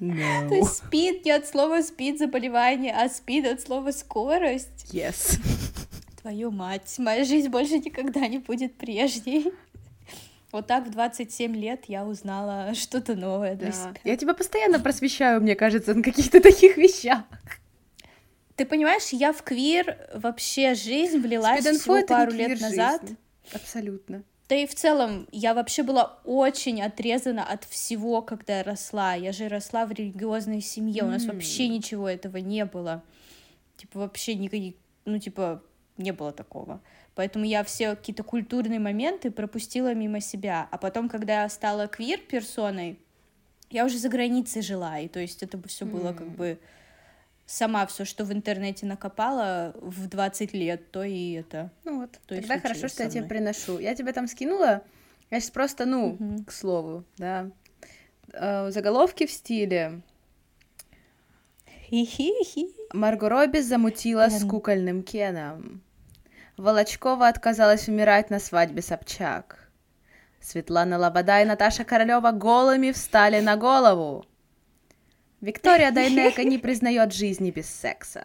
[0.00, 0.48] No.
[0.48, 4.92] То есть спид не от слова спид заболевание, а спид от слова скорость.
[4.92, 5.40] Yes.
[6.20, 9.52] Твою мать, моя жизнь больше никогда не будет прежней.
[10.50, 13.72] Вот так в 27 лет я узнала что-то новое для да.
[13.72, 13.94] себя.
[14.04, 17.24] Я тебя постоянно просвещаю, мне кажется, на каких-то таких вещах.
[18.56, 23.02] Ты понимаешь, я в квир вообще жизнь влилась всего пару лет назад.
[23.02, 23.16] Жизнь.
[23.52, 24.24] Абсолютно.
[24.48, 29.14] Да и в целом, я вообще была очень отрезана от всего, когда я росла.
[29.14, 31.32] Я же росла в религиозной семье, у нас mm.
[31.32, 33.02] вообще ничего этого не было.
[33.76, 35.62] Типа, вообще никаких, ну, типа,
[35.98, 36.80] не было такого.
[37.18, 40.68] Поэтому я все какие-то культурные моменты пропустила мимо себя.
[40.70, 43.00] А потом, когда я стала квир-персоной,
[43.70, 45.90] я уже за границей жила, и то есть это все mm.
[45.90, 46.60] было как бы
[47.44, 51.72] сама все, что в интернете накопала в 20 лет, то и это.
[51.82, 53.80] Ну вот, то тогда хорошо, что я тебе приношу.
[53.80, 54.84] Я тебе там скинула,
[55.32, 56.44] я сейчас просто, ну, mm-hmm.
[56.44, 57.50] к слову, да,
[58.32, 60.02] э, заголовки в стиле
[62.92, 65.82] Марго Робби замутила с кукольным Кеном.
[66.58, 69.70] Волочкова отказалась умирать на свадьбе Собчак.
[70.40, 74.24] Светлана Лобода и Наташа Королева голыми встали на голову.
[75.40, 78.24] Виктория Дайнека не признает жизни без секса.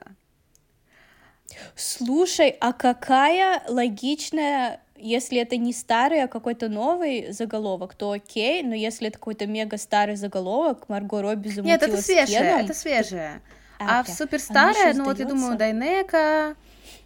[1.75, 8.73] Слушай, а какая логичная, если это не старый, а какой-то новый заголовок, то окей, но
[8.73, 13.41] если это какой-то мега старый заголовок, Марго Робби замутила Нет, это свежее, это свежее.
[13.79, 16.55] А, а в суперстарое, ну вот я думаю, Дайнека,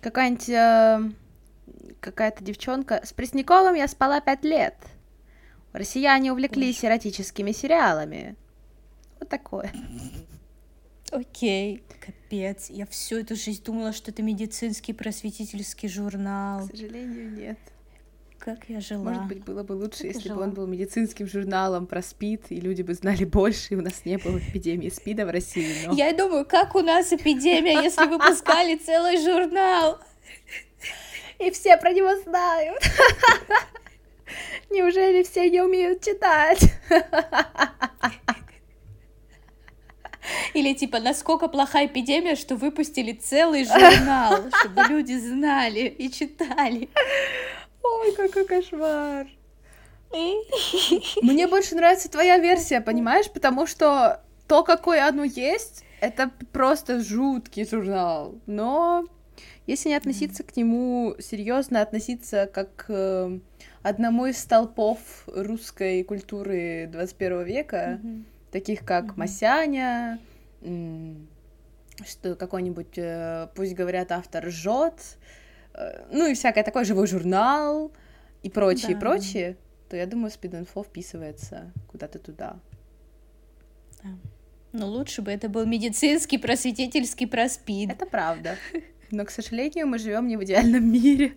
[0.08, 1.12] какая-нибудь э,
[2.00, 3.02] какая-то девчонка.
[3.04, 4.76] С Пресняковым я спала пять лет.
[5.74, 6.89] Россияне увлеклись Ой.
[6.89, 8.36] эротическими сериалами.
[9.20, 9.72] Вот такое.
[11.12, 12.70] Окей, капец.
[12.70, 16.67] Я всю эту жизнь думала, что это медицинский просветительский журнал.
[16.67, 17.60] К сожалению, нет.
[18.47, 19.12] Как я жила.
[19.12, 22.62] Может быть, было бы лучше, как если бы он был медицинским журналом про СПИД, и
[22.62, 25.86] люди бы знали больше, и у нас не было эпидемии СПИДа в России.
[25.86, 25.91] Но...
[25.93, 29.99] Я думаю, как у нас эпидемия, если выпускали целый журнал?
[31.39, 32.81] И все про него знают.
[34.69, 36.71] Неужели все не умеют читать?
[40.53, 46.88] Или типа, насколько плохая эпидемия, что выпустили целый журнал, чтобы люди знали и читали.
[48.00, 49.28] Ой, какой кошмар.
[51.21, 53.30] Мне больше нравится твоя версия, понимаешь?
[53.32, 58.36] Потому что то, какое оно есть, это просто жуткий журнал.
[58.45, 59.06] Но
[59.65, 63.39] если не относиться к нему серьезно, относиться как к э,
[63.84, 68.23] одному из столпов русской культуры 21 века, mm-hmm.
[68.52, 69.17] таких как mm-hmm.
[69.17, 70.19] Масяня,
[72.06, 75.17] что какой-нибудь, э, пусть говорят, автор жжет,
[76.12, 77.92] ну и всякое такое, живой журнал
[78.44, 79.00] и прочее, да.
[79.00, 79.58] прочее,
[79.90, 82.60] то я думаю, спид-инфо вписывается куда-то туда.
[84.04, 84.10] Да.
[84.74, 87.92] Но лучше бы это был медицинский просветительский проспид.
[87.92, 88.58] Это правда.
[89.12, 91.36] Но, к сожалению, мы живем не в идеальном мире.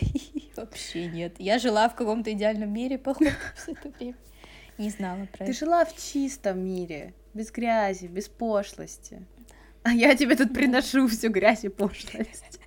[0.56, 1.34] Вообще нет.
[1.38, 4.16] Я жила в каком-то идеальном мире, походу, все это время.
[4.78, 5.52] Не знала про Ты это.
[5.52, 9.22] жила в чистом мире, без грязи, без пошлости.
[9.82, 12.60] А я тебе тут приношу всю грязь и пошлость.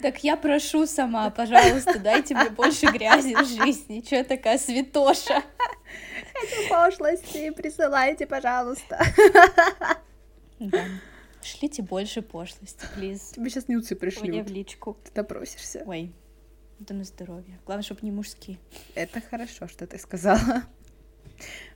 [0.00, 4.00] Так я прошу сама, пожалуйста, дайте мне больше грязи в жизни.
[4.00, 5.42] Чё такая святоша?
[6.34, 9.00] Эти пошлости присылайте, пожалуйста.
[10.58, 10.84] Да.
[11.42, 13.32] Шлите больше пошлости, плиз.
[13.34, 14.28] Тебе сейчас нюцы пришлют.
[14.28, 14.96] Мне в личку.
[15.04, 15.82] Ты допросишься.
[15.86, 16.12] Ой,
[16.80, 17.58] это на здоровье.
[17.66, 18.58] Главное, чтобы не мужские.
[18.94, 20.64] Это хорошо, что ты сказала.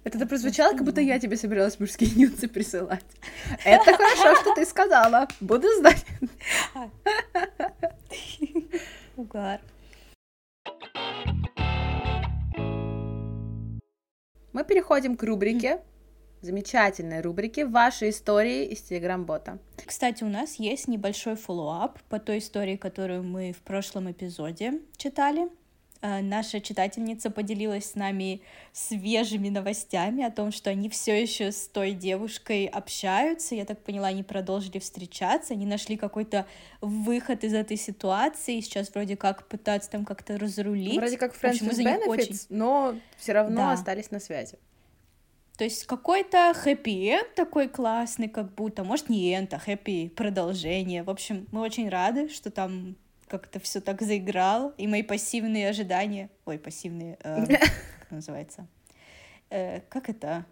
[0.05, 3.05] Это прозвучало, как будто я тебе собиралась мужские нюцы присылать.
[3.64, 5.26] Это хорошо, что ты сказала.
[5.40, 6.05] Буду знать.
[9.16, 9.61] Угар.
[14.52, 15.81] Мы переходим к рубрике
[16.40, 19.59] замечательной рубрики «Ваши истории из Телеграм-бота».
[19.85, 25.48] Кстати, у нас есть небольшой follow-up по той истории, которую мы в прошлом эпизоде читали.
[26.02, 31.68] Э, наша читательница поделилась с нами свежими новостями о том, что они все еще с
[31.68, 33.54] той девушкой общаются.
[33.54, 36.46] Я так поняла, они продолжили встречаться, они нашли какой-то
[36.80, 40.96] выход из этой ситуации, сейчас вроде как пытаются там как-то разрулить.
[40.96, 42.38] Вроде как Friends with Benefits, очень...
[42.50, 43.72] но все равно да.
[43.72, 44.59] остались на связи.
[45.56, 51.02] То есть какой-то хэппи-энд такой классный, как будто, может, не энд, а хэппи продолжение.
[51.02, 52.96] В общем, мы очень рады, что там
[53.29, 57.47] как-то все так заиграл, и мои пассивные ожидания, ой, пассивные, э,
[58.01, 58.67] как называется,
[59.51, 60.45] э, как это,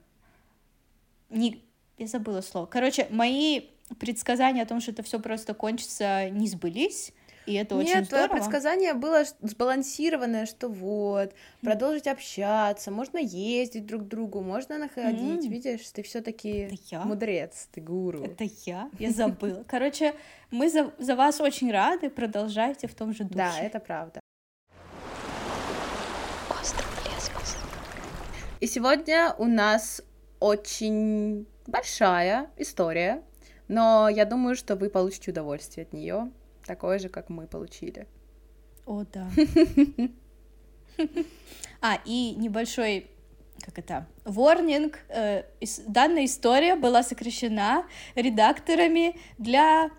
[1.30, 1.64] не,
[1.98, 2.66] я забыла слово.
[2.66, 7.12] Короче, мои предсказания о том, что это все просто кончится, не сбылись.
[7.46, 8.36] И это Нет, очень здорово.
[8.36, 15.48] предсказание было сбалансированное, что вот, продолжить общаться, можно ездить друг к другу, можно находить, mm.
[15.48, 18.24] видишь, ты все таки мудрец, ты гуру.
[18.24, 18.90] Это я?
[18.98, 19.62] Я забыла.
[19.66, 20.14] Короче,
[20.50, 23.36] мы за, за вас очень рады, продолжайте в том же духе.
[23.36, 24.20] Да, это правда.
[28.60, 30.02] И сегодня у нас
[30.40, 33.22] очень большая история,
[33.68, 36.30] но я думаю, что вы получите удовольствие от нее
[36.66, 38.06] такое же, как мы получили.
[38.86, 39.30] О, да.
[41.80, 43.08] А, и небольшой,
[43.60, 45.00] как это, ворнинг.
[45.08, 45.42] Э,
[45.86, 49.90] данная история была сокращена редакторами для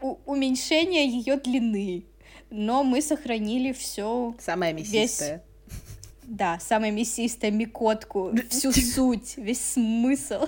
[0.00, 2.04] уменьшения ее длины.
[2.50, 4.34] Но мы сохранили все.
[4.40, 5.44] Самое мясистое.
[5.66, 5.76] Весь...
[6.24, 10.46] Да, самое мясистое, микотку, всю суть, весь смысл.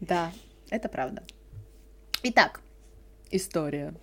[0.00, 0.32] Да,
[0.68, 1.22] это правда.
[2.22, 2.60] Итак,
[3.30, 3.94] история.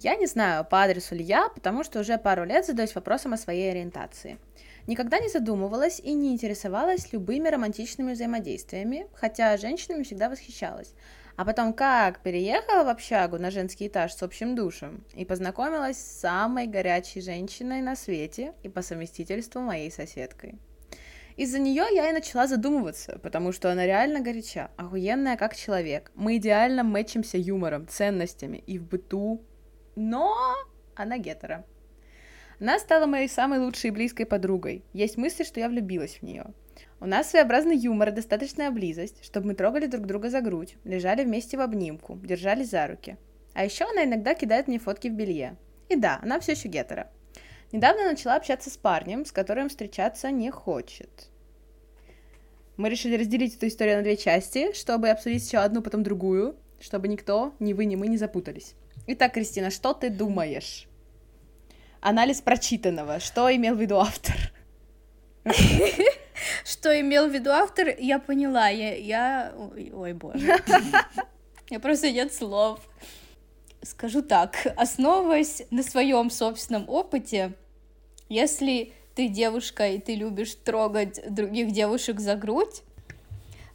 [0.00, 3.38] Я не знаю, по адресу ли я, потому что уже пару лет задаюсь вопросом о
[3.38, 4.38] своей ориентации.
[4.86, 10.94] Никогда не задумывалась и не интересовалась любыми романтичными взаимодействиями, хотя женщинами всегда восхищалась.
[11.36, 16.20] А потом как переехала в общагу на женский этаж с общим душем и познакомилась с
[16.20, 20.58] самой горячей женщиной на свете и по совместительству моей соседкой.
[21.36, 26.10] Из-за нее я и начала задумываться, потому что она реально горяча, охуенная как человек.
[26.14, 29.42] Мы идеально мэчимся юмором, ценностями и в быту,
[29.96, 30.34] но
[30.94, 31.66] она гетера.
[32.58, 34.82] Она стала моей самой лучшей и близкой подругой.
[34.94, 36.46] Есть мысли, что я влюбилась в нее.
[37.00, 41.22] У нас своеобразный юмор и достаточная близость, чтобы мы трогали друг друга за грудь, лежали
[41.22, 43.18] вместе в обнимку, держались за руки.
[43.52, 45.56] А еще она иногда кидает мне фотки в белье.
[45.90, 47.10] И да, она все еще гетера.
[47.72, 51.28] Недавно начала общаться с парнем, с которым встречаться не хочет.
[52.76, 57.08] Мы решили разделить эту историю на две части, чтобы обсудить сначала одну, потом другую, чтобы
[57.08, 58.74] никто, ни вы, ни мы не запутались.
[59.06, 60.86] Итак, Кристина, что ты думаешь?
[62.00, 63.18] Анализ прочитанного.
[63.18, 64.36] Что имел в виду автор?
[66.64, 68.68] Что имел в виду автор, я поняла.
[68.68, 69.54] Я, я...
[69.56, 70.58] Ой, боже.
[71.68, 72.80] Я просто нет слов.
[73.86, 77.52] Скажу так, основываясь на своем собственном опыте,
[78.28, 82.82] если ты девушка и ты любишь трогать других девушек за грудь,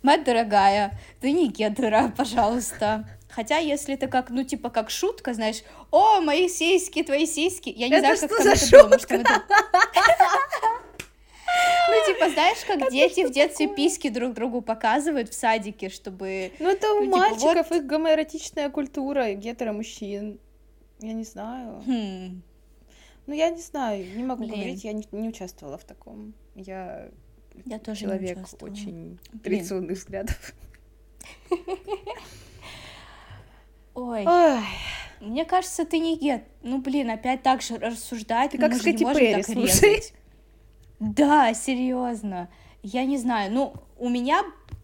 [0.03, 3.07] моя дорогая, ты не гетера, пожалуйста.
[3.29, 7.69] Хотя, если это как, ну, типа, как шутка, знаешь, о, мои сиськи, твои сиськи.
[7.69, 8.77] Я не это знаю, как там это шутка?
[8.79, 9.43] было, может, это...
[11.91, 16.51] Ну, типа, знаешь, как дети в детстве письки друг другу показывают в садике, чтобы...
[16.59, 20.39] Ну, это у ну, типа, мальчиков их гомоэротичная культура, гетеро мужчин.
[20.99, 21.81] Я не знаю.
[21.85, 22.41] Хм.
[23.27, 26.33] Ну, я не знаю, не могу говорить, я не, участвовала в таком.
[26.55, 27.09] Я,
[27.65, 30.53] я тоже человек очень традиционных взглядов.
[33.93, 34.25] Ой.
[34.25, 34.59] Ой.
[35.19, 36.43] Мне кажется, ты не гет.
[36.63, 38.51] Ну, блин, опять так же рассуждать.
[38.51, 40.01] Ты как с Кэти Перри, слушай.
[41.01, 42.47] Да, серьезно.
[42.83, 43.51] Я не знаю.
[43.51, 44.43] Ну, у меня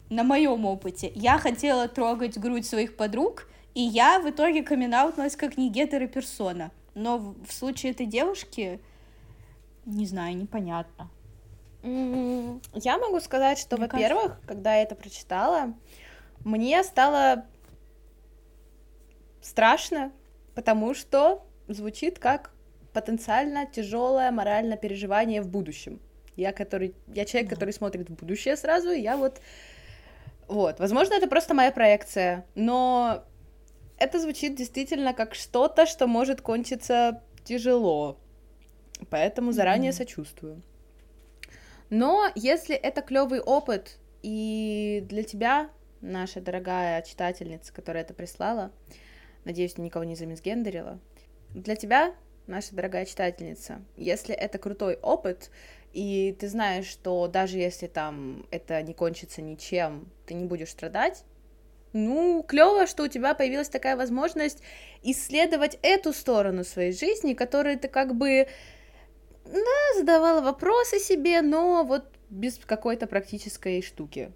[0.10, 4.92] на моем опыте я хотела трогать грудь своих подруг, и я в итоге камин
[5.38, 6.72] как не гетероперсона.
[6.96, 8.82] Но в, в случае этой девушки,
[9.86, 11.12] не знаю, непонятно.
[11.84, 15.76] Я могу сказать, что, во-первых, когда я это прочитала,
[16.44, 17.46] мне стало
[19.42, 20.12] страшно,
[20.56, 22.52] потому что звучит как
[22.92, 26.00] потенциально тяжелое моральное переживание в будущем.
[26.38, 27.56] Я, который, я человек, да.
[27.56, 29.41] который смотрит в будущее сразу, и я вот...
[30.47, 33.26] Вот, возможно, это просто моя проекция, но
[33.97, 38.17] это звучит действительно как что-то, что может кончиться тяжело.
[39.10, 39.95] Поэтому заранее mm-hmm.
[39.95, 40.62] сочувствую.
[41.89, 45.69] Но если это клевый опыт, и для тебя,
[46.02, 48.71] наша дорогая читательница, которая это прислала,
[49.45, 51.00] надеюсь, ты никого не замисгендерила,
[51.50, 52.13] для тебя,
[52.45, 55.50] наша дорогая читательница, если это крутой опыт,
[55.98, 61.24] и ты знаешь, что даже если там это не кончится ничем, ты не будешь страдать,
[61.92, 64.62] ну, клево, что у тебя появилась такая возможность
[65.02, 68.48] исследовать эту сторону своей жизни, которую ты как бы
[69.46, 74.32] да, задавала вопросы себе, но вот без какой-то практической штуки.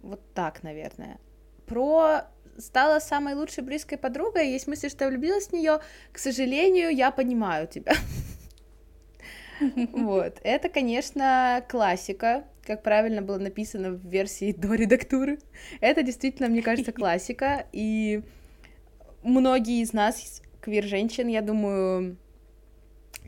[0.00, 1.18] Вот так, наверное.
[1.66, 2.22] Про
[2.56, 5.80] стала самой лучшей близкой подругой, есть мысль, что я влюбилась в нее.
[6.10, 7.92] К сожалению, я понимаю тебя.
[9.92, 10.40] Вот.
[10.42, 15.38] Это, конечно, классика, как правильно было написано в версии до редактуры.
[15.80, 17.66] Это действительно, мне кажется, классика.
[17.72, 18.22] И
[19.22, 22.16] многие из нас, квир-женщин, я думаю,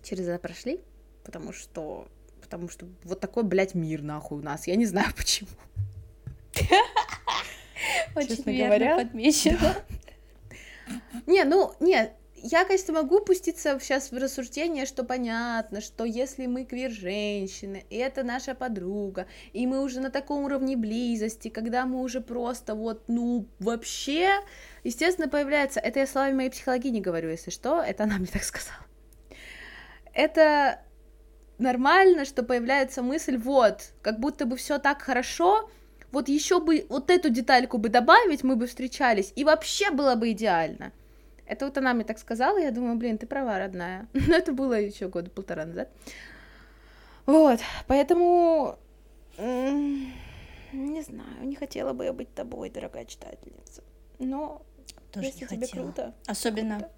[0.03, 0.81] через это прошли,
[1.25, 2.09] потому что
[2.41, 4.67] потому что вот такой, блядь, мир нахуй у нас.
[4.67, 5.49] Я не знаю почему.
[8.15, 9.75] Очень верно подмечено.
[11.27, 12.13] Не, ну, нет,
[12.43, 18.25] я, конечно, могу пуститься сейчас в рассуждение, что понятно, что если мы квир-женщины, и это
[18.25, 23.47] наша подруга, и мы уже на таком уровне близости, когда мы уже просто вот, ну,
[23.61, 24.31] вообще,
[24.83, 28.85] естественно, появляется, это я словами моей психологини говорю, если что, это она мне так сказала.
[30.13, 30.83] Это
[31.59, 35.71] нормально, что появляется мысль, вот, как будто бы все так хорошо,
[36.11, 40.33] вот еще бы вот эту детальку бы добавить, мы бы встречались, и вообще было бы
[40.33, 40.93] идеально.
[41.53, 44.09] Это вот она мне так сказала, я думаю, блин, ты права, родная.
[44.15, 45.91] Но это было еще года полтора назад.
[47.27, 48.79] Вот, поэтому...
[49.37, 53.85] Не знаю, не хотела бы я быть тобой, дорогая читательница.
[54.19, 54.63] Но
[55.11, 56.15] Тоже если тебе круто...
[56.27, 56.79] Особенно...
[56.79, 56.93] Круто.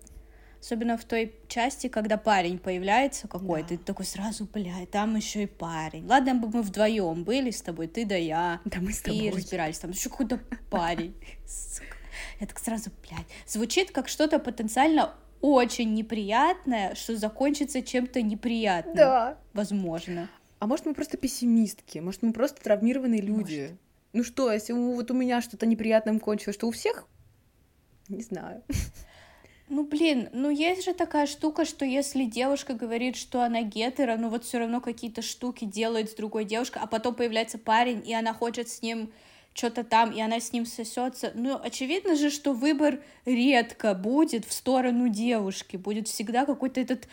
[0.61, 3.77] Особенно в той части, когда парень появляется какой-то, да.
[3.77, 6.07] ты такой сразу, блядь, там еще и парень.
[6.07, 8.61] Ладно бы мы вдвоем были с тобой, ты да я.
[8.64, 9.19] Да мы с тобой.
[9.19, 10.40] И разбирались, там еще какой-то
[10.71, 11.14] парень.
[12.45, 18.95] Я так сразу, блядь, звучит как что-то потенциально очень неприятное, что закончится чем-то неприятным.
[18.95, 19.39] Да.
[19.55, 20.29] Возможно.
[20.59, 22.01] А может, мы просто пессимистки?
[22.01, 23.61] Может, мы просто травмированные люди?
[23.61, 23.79] Может.
[24.13, 27.07] Ну что, если вот у меня что-то неприятным кончилось, что у всех?
[28.09, 28.63] Не знаю.
[29.71, 34.29] Ну, блин, ну есть же такая штука, что если девушка говорит, что она гетера, ну
[34.29, 38.35] вот все равно какие-то штуки делает с другой девушкой, а потом появляется парень, и она
[38.35, 39.11] хочет с ним
[39.55, 41.31] что-то там, и она с ним сосется.
[41.35, 47.09] Ну, очевидно же, что выбор редко будет в сторону девушки, будет всегда какой-то этот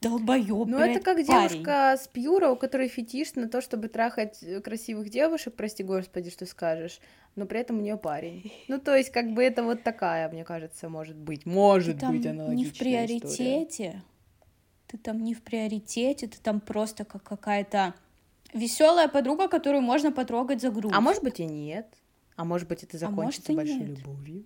[0.00, 1.26] долбоёб, Ну, это как парень.
[1.26, 6.46] девушка с пьюра, у которой фетиш на то, чтобы трахать красивых девушек, прости господи, что
[6.46, 7.00] скажешь,
[7.36, 8.50] но при этом у нее парень.
[8.68, 12.26] Ну, то есть, как бы это вот такая, мне кажется, может быть, может ты быть
[12.26, 14.02] аналогичная не в приоритете, история.
[14.88, 17.94] ты там не в приоритете, ты там просто как какая-то
[18.52, 20.92] веселая подруга, которую можно потрогать за грудь.
[20.94, 21.86] А может быть и нет.
[22.36, 23.98] А может быть это а закончится а большой нет.
[23.98, 24.44] любовью.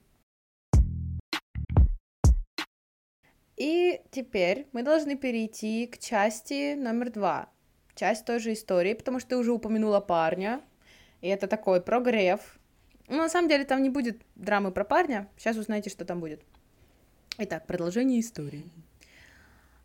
[3.57, 7.49] И теперь мы должны перейти к части номер два.
[7.95, 10.61] Часть той же истории, потому что ты уже упомянула парня.
[11.21, 12.59] И это такой прогрев.
[13.09, 15.29] Ну, на самом деле, там не будет драмы про парня.
[15.37, 16.43] Сейчас узнаете, что там будет.
[17.39, 18.65] Итак, продолжение истории.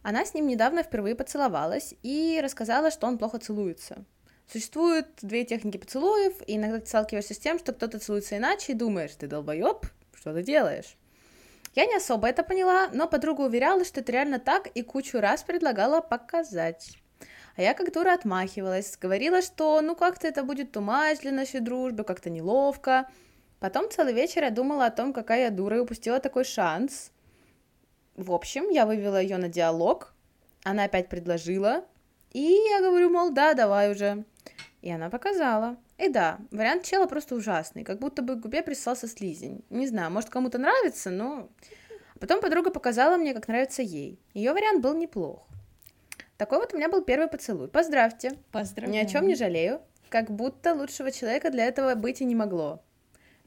[0.01, 4.05] Она с ним недавно впервые поцеловалась и рассказала, что он плохо целуется.
[4.51, 8.75] Существуют две техники поцелуев, и иногда ты сталкиваешься с тем, что кто-то целуется иначе, и
[8.75, 9.85] думаешь, ты долбоеб,
[10.15, 10.97] что ты делаешь?
[11.75, 15.43] Я не особо это поняла, но подруга уверяла, что это реально так, и кучу раз
[15.43, 16.97] предлагала показать.
[17.55, 22.03] А я как дура отмахивалась, говорила, что ну как-то это будет тумач для нашей дружбы,
[22.03, 23.07] как-то неловко.
[23.59, 27.11] Потом целый вечер я думала о том, какая я дура и упустила такой шанс.
[28.19, 30.13] В общем, я вывела ее на диалог,
[30.63, 31.85] она опять предложила,
[32.31, 34.25] и я говорю, мол, да, давай уже.
[34.81, 35.77] И она показала.
[35.97, 39.63] И да, вариант чела просто ужасный, как будто бы к губе присосался слизень.
[39.69, 41.49] Не знаю, может кому-то нравится, но...
[42.19, 44.19] Потом подруга показала мне, как нравится ей.
[44.33, 45.47] Ее вариант был неплох.
[46.37, 47.69] Такой вот у меня был первый поцелуй.
[47.69, 48.33] Поздравьте.
[48.51, 48.93] Поздравляю.
[48.93, 49.81] Ни о чем не жалею.
[50.09, 52.83] Как будто лучшего человека для этого быть и не могло.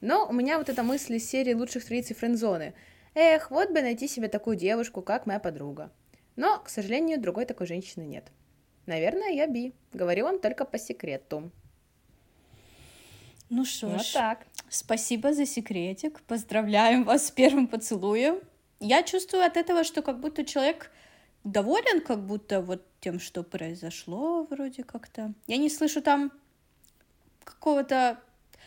[0.01, 2.75] Но у меня вот эта мысль из серии лучших традиций френдзоны.
[3.14, 5.90] Эх, вот бы найти себе такую девушку, как моя подруга.
[6.36, 8.30] Но, к сожалению, другой такой женщины нет.
[8.86, 9.74] Наверное, я би.
[9.92, 11.50] Говорю вам только по секрету.
[13.50, 14.46] Ну что вот ж, так.
[14.70, 16.22] спасибо за секретик.
[16.22, 18.40] Поздравляем вас с первым поцелуем.
[18.80, 20.90] Я чувствую от этого, что как будто человек
[21.44, 25.34] доволен, как будто вот тем, что произошло, вроде как-то.
[25.46, 26.32] Я не слышу там
[27.44, 28.18] какого-то...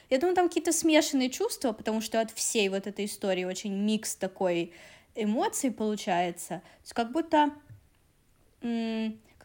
[0.09, 4.15] Я думаю, там какие-то смешанные чувства, потому что от всей вот этой истории очень микс
[4.15, 4.73] такой
[5.15, 6.47] эмоций получается.
[6.59, 7.51] То есть как будто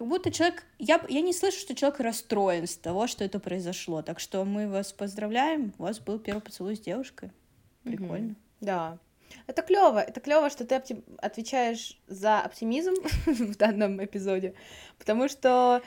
[0.00, 0.64] как будто человек...
[0.78, 4.00] Я, я не слышу, что человек расстроен с того, что это произошло.
[4.00, 5.74] Так что мы вас поздравляем.
[5.78, 7.30] У вас был первый поцелуй с девушкой.
[7.82, 8.30] Прикольно.
[8.30, 8.36] Mm-hmm.
[8.60, 8.98] Да.
[9.46, 11.02] Это клево, это клево, что ты опти...
[11.18, 12.94] отвечаешь за оптимизм
[13.26, 14.54] в данном эпизоде,
[14.98, 15.82] потому что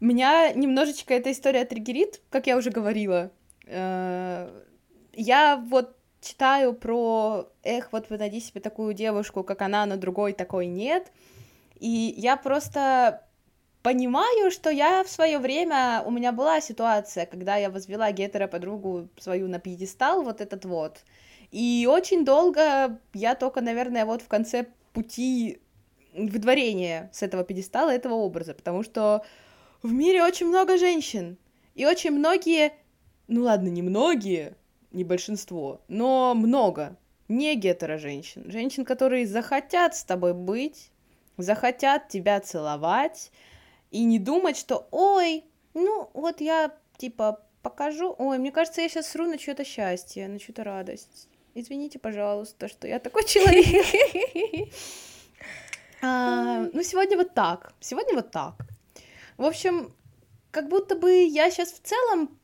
[0.00, 3.30] меня немножечко эта история триггерит, как я уже говорила.
[3.66, 4.50] Э,
[5.12, 10.32] я вот читаю про, эх, вот вы найди себе такую девушку, как она, но другой
[10.32, 11.12] такой нет,
[11.78, 13.26] и я просто
[13.82, 19.08] понимаю, что я в свое время, у меня была ситуация, когда я возвела гетера подругу
[19.18, 21.04] свою на пьедестал, вот этот вот,
[21.50, 25.60] и очень долго я только, наверное, вот в конце пути
[26.14, 29.24] выдворения с этого пьедестала, этого образа, потому что
[29.82, 31.38] в мире очень много женщин,
[31.74, 32.72] и очень многие,
[33.30, 34.56] ну ладно, не многие,
[34.90, 36.96] не большинство, но много
[37.28, 40.90] не гетеро женщин, женщин, которые захотят с тобой быть,
[41.36, 43.30] захотят тебя целовать,
[43.92, 49.08] и не думать, что, ой, ну вот я типа покажу, ой, мне кажется, я сейчас
[49.08, 51.28] сру на чье-то счастье, на чью-то радость.
[51.54, 54.68] Извините, пожалуйста, что я такой человек.
[56.02, 57.74] А, ну, сегодня вот так.
[57.78, 58.54] Сегодня вот так.
[59.36, 59.92] В общем,
[60.50, 62.39] как будто бы я сейчас в целом,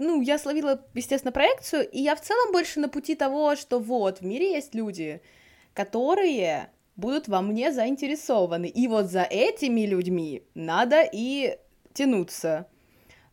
[0.00, 4.20] ну, я словила, естественно, проекцию, и я в целом больше на пути того, что вот,
[4.20, 5.20] в мире есть люди,
[5.74, 8.66] которые будут во мне заинтересованы.
[8.66, 11.58] И вот за этими людьми надо и
[11.92, 12.66] тянуться.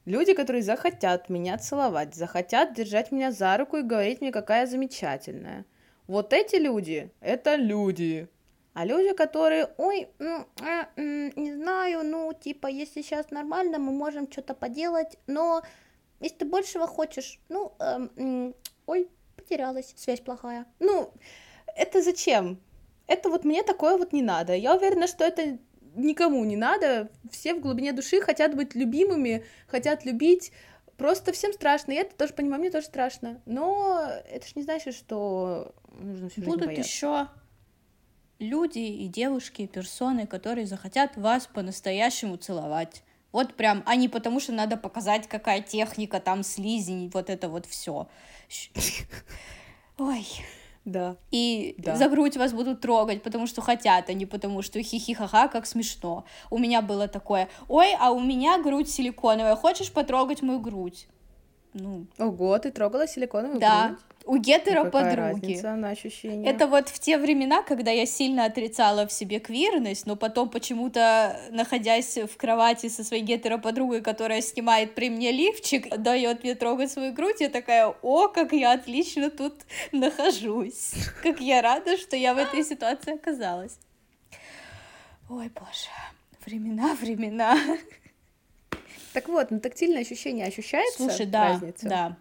[0.06, 4.68] Люди, которые захотят меня целовать, захотят держать меня за руку и говорить мне, какая я
[4.68, 5.66] замечательная.
[6.08, 8.30] Вот эти люди— это люди.
[8.74, 13.92] А люди, которые, ой, ну, э, э, не знаю, ну, типа, если сейчас нормально, мы
[13.92, 15.64] можем что-то поделать, но
[16.20, 18.54] если ты большего хочешь, ну, э, э,
[18.86, 20.66] ой, потерялась, связь плохая.
[20.80, 21.12] Ну,
[21.76, 22.60] это зачем?
[23.08, 24.54] это вот мне такое вот не надо.
[24.54, 25.58] Я уверена, что это
[25.96, 27.10] никому не надо.
[27.32, 30.52] Все в глубине души хотят быть любимыми, хотят любить.
[30.98, 31.94] Просто всем страшно.
[31.94, 33.42] Я это тоже понимаю, мне тоже страшно.
[33.46, 37.30] Но это ж не значит, что нужно всю Будут еще
[38.40, 43.04] люди и девушки, и персоны, которые захотят вас по-настоящему целовать.
[43.38, 47.68] Вот прям, а не потому, что надо показать, какая техника, там слизень, вот это вот
[47.68, 48.08] все.
[50.00, 50.26] Ой.
[50.86, 51.18] Да.
[51.30, 51.96] И да.
[51.96, 56.26] за грудь вас будут трогать, потому что хотят, а не потому что хихи-ха-ха, как смешно.
[56.50, 61.08] У меня было такое, ой, а у меня грудь силиконовая, хочешь потрогать мою грудь?
[61.80, 62.06] Ну.
[62.18, 63.88] Ого, ты трогала силиконовую да.
[63.88, 64.00] грудь?
[64.28, 65.16] у гетера подруги.
[65.16, 66.50] разница на ощущения?
[66.50, 71.40] Это вот в те времена, когда я сильно отрицала в себе квирность, но потом почему-то,
[71.52, 76.92] находясь в кровати со своей гетеро подругой, которая снимает при мне лифчик, дает мне трогать
[76.92, 79.54] свою грудь, я такая, о, как я отлично тут
[79.92, 83.80] нахожусь, как я рада, что я в этой ситуации оказалась.
[85.30, 85.90] Ой, боже,
[86.46, 87.58] времена, времена.
[89.18, 91.90] Так вот, на тактильное ощущение ощущается Слушай, да, разница?
[91.90, 92.18] да.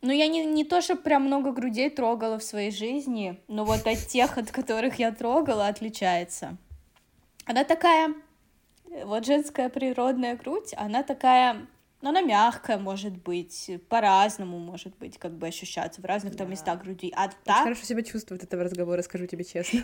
[0.00, 3.84] Ну, я не, не то, что прям много грудей трогала в своей жизни, но вот
[3.84, 6.56] от тех, от которых я трогала, отличается.
[7.46, 8.14] Она такая,
[8.84, 11.66] вот женская природная грудь, она такая,
[12.00, 16.80] ну, она мягкая, может быть, по-разному может быть, как бы ощущаться в разных там местах
[16.80, 17.12] груди.
[17.16, 17.64] А та...
[17.64, 19.80] хорошо себя чувствует этого разговора, скажу тебе честно.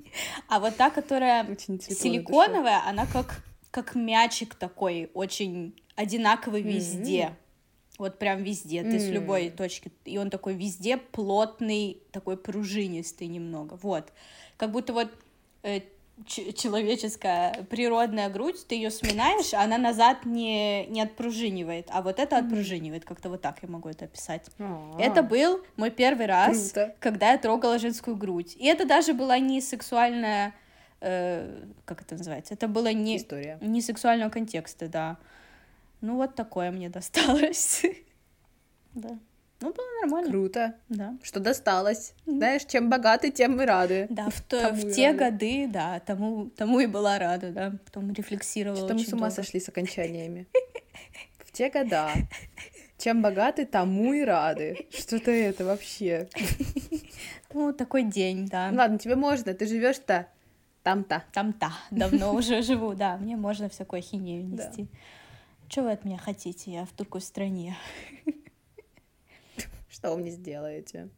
[0.48, 7.36] А вот та, которая силиконовая, она как как мячик такой, очень одинаковый везде
[7.98, 8.98] вот прям везде, ты mm.
[8.98, 14.10] с любой точки, и он такой везде плотный, такой пружинистый немного, вот,
[14.56, 15.10] как будто вот
[15.62, 15.80] э,
[16.24, 22.38] человеческая природная грудь, ты ее сминаешь, а она назад не, не отпружинивает, а вот это
[22.38, 24.46] отпружинивает, как-то вот так я могу это описать.
[24.58, 24.98] А-а-а.
[24.98, 26.94] Это был мой первый раз, Круто.
[27.00, 30.54] когда я трогала женскую грудь, и это даже была не сексуальная
[31.00, 33.58] э, как это называется, это было не, История.
[33.60, 35.18] не сексуального контекста, да.
[36.00, 37.82] Ну, вот такое мне досталось.
[38.92, 39.16] Да.
[39.60, 40.30] Ну, было нормально.
[40.30, 40.74] Круто.
[40.88, 41.16] Да.
[41.22, 42.14] Что досталось.
[42.26, 44.08] Знаешь, чем богаты, тем мы рады.
[44.10, 45.30] Да, в, то, в те рады.
[45.30, 47.72] годы, да, тому, тому и была рада, да.
[47.84, 49.34] Потом рефлексировала Что мы с ума долго.
[49.34, 50.48] сошли с окончаниями.
[51.44, 52.10] В те года.
[52.98, 54.88] Чем богаты, тому и рады.
[54.90, 56.28] Что-то это вообще.
[57.52, 58.70] Ну, такой день, да.
[58.72, 60.26] Ладно, тебе можно, ты живешь-то
[60.84, 61.24] там-то.
[61.32, 61.72] Там-то.
[61.90, 63.16] Давно уже живу, да.
[63.18, 64.88] Мне можно всякую ахинею нести.
[65.70, 66.72] Что вы от меня хотите?
[66.72, 67.76] Я в другой стране.
[69.88, 71.10] Что вы мне сделаете?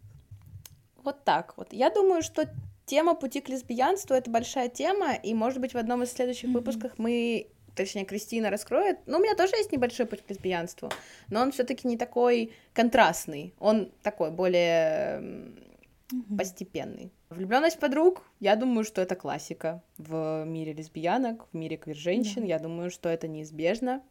[1.02, 1.72] Вот так вот.
[1.72, 2.46] Я думаю, что
[2.84, 6.52] тема пути к лесбиянству это большая тема, и, может быть, в одном из следующих mm-hmm.
[6.52, 8.98] выпусков мы точнее, Кристина раскроет.
[9.06, 10.90] Ну, у меня тоже есть небольшой путь к лесбиянству,
[11.30, 16.36] но он все-таки не такой контрастный, он такой более mm-hmm.
[16.36, 17.10] постепенный.
[17.30, 22.42] Влюбленность подруг, я думаю, что это классика в мире лесбиянок, в мире квир-женщин.
[22.42, 22.48] Yeah.
[22.48, 24.02] Я думаю, что это неизбежно.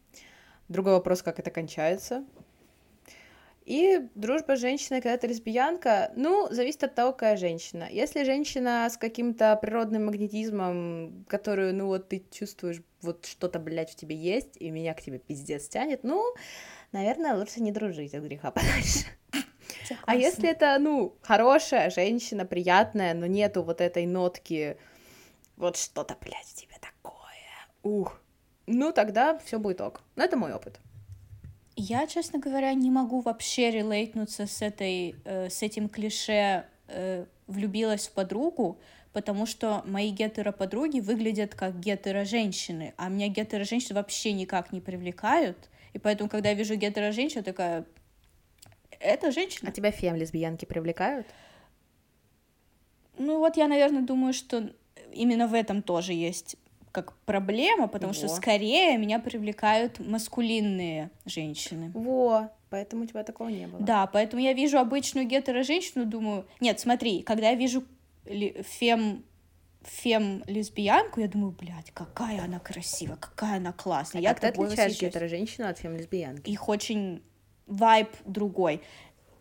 [0.72, 2.24] Другой вопрос, как это кончается.
[3.66, 7.88] И дружба с женщиной, когда ты лесбиянка, ну, зависит от того, какая женщина.
[7.92, 13.96] Если женщина с каким-то природным магнетизмом, которую, ну, вот ты чувствуешь, вот что-то, блядь, в
[13.96, 16.24] тебе есть, и меня к тебе пиздец тянет, ну,
[16.94, 19.06] наверное, лучше не дружить от греха подальше.
[20.06, 24.78] А если это, ну, хорошая женщина, приятная, но нету вот этой нотки,
[25.58, 27.14] вот что-то, блядь, в тебе такое,
[27.84, 28.21] ух,
[28.68, 30.02] ну, тогда все будет ок.
[30.16, 30.80] Но это мой опыт.
[31.76, 38.08] Я, честно говоря, не могу вообще релейтнуться с, этой, э, с этим клише э, «влюбилась
[38.08, 38.80] в подругу»,
[39.14, 46.00] потому что мои гетеро-подруги выглядят как гетеро-женщины, а меня гетеро-женщины вообще никак не привлекают, и
[46.00, 47.86] поэтому, когда я вижу гетеро-женщину, такая,
[49.00, 49.70] это женщина.
[49.70, 51.28] А тебя фем-лесбиянки привлекают?
[53.18, 54.72] Ну вот я, наверное, думаю, что
[55.12, 56.58] именно в этом тоже есть
[56.92, 58.18] как проблема, потому Во.
[58.18, 61.92] что скорее меня привлекают маскулинные женщины.
[61.94, 63.82] Во, поэтому у тебя такого не было.
[63.82, 66.46] Да, поэтому я вижу обычную гетеро-женщину, думаю...
[66.60, 67.84] Нет, смотри, когда я вижу
[68.26, 69.24] фем
[69.84, 74.20] фем-лесбиянку, я думаю, блядь, какая она красивая, какая она классная.
[74.20, 76.48] А я как ты отличаешь гетеро-женщину от фем-лесбиянки?
[76.50, 77.24] Их очень
[77.66, 78.84] вайб другой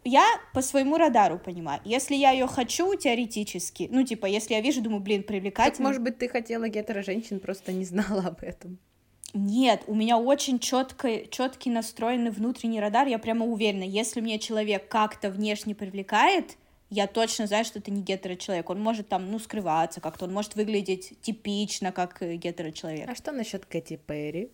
[0.05, 0.24] я
[0.55, 1.80] по своему радару понимаю.
[1.84, 5.76] Если я ее хочу теоретически, ну, типа, если я вижу, думаю, блин, привлекательно.
[5.76, 8.78] Так, может быть, ты хотела гетеро-женщин, просто не знала об этом.
[9.32, 14.88] Нет, у меня очень четко, четкий настроенный внутренний радар, я прямо уверена, если мне человек
[14.88, 16.57] как-то внешне привлекает,
[16.88, 18.68] я точно знаю, что это не гетеро-человек.
[18.68, 23.09] Он может там, ну, скрываться как-то, он может выглядеть типично, как гетеро-человек.
[23.09, 24.51] А что насчет Кэти Перри?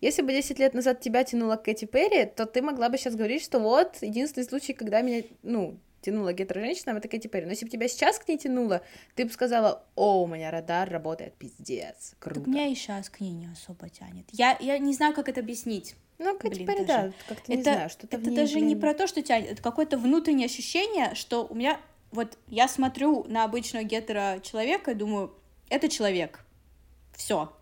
[0.00, 3.16] Если бы 10 лет назад тебя тянуло к Кэти Перри, то ты могла бы сейчас
[3.16, 7.46] говорить, что вот, единственный случай, когда меня, ну, тянула гетеро-женщинам, это Кэти Перри.
[7.46, 8.82] Но если бы тебя сейчас к ней тянуло,
[9.16, 12.40] ты бы сказала, о, у меня радар работает, пиздец, круто.
[12.40, 14.26] Так меня и сейчас к ней не особо тянет.
[14.32, 15.96] Я, я не знаю, как это объяснить.
[16.18, 18.68] Ну, Кэти Перри, да, как-то не знаю, что-то Это даже блин...
[18.68, 21.80] не про то, что тянет, это какое-то внутреннее ощущение, что у меня,
[22.10, 25.32] вот, я смотрю на обычного гетеро-человека и думаю,
[25.68, 26.44] это человек,
[27.14, 27.52] все.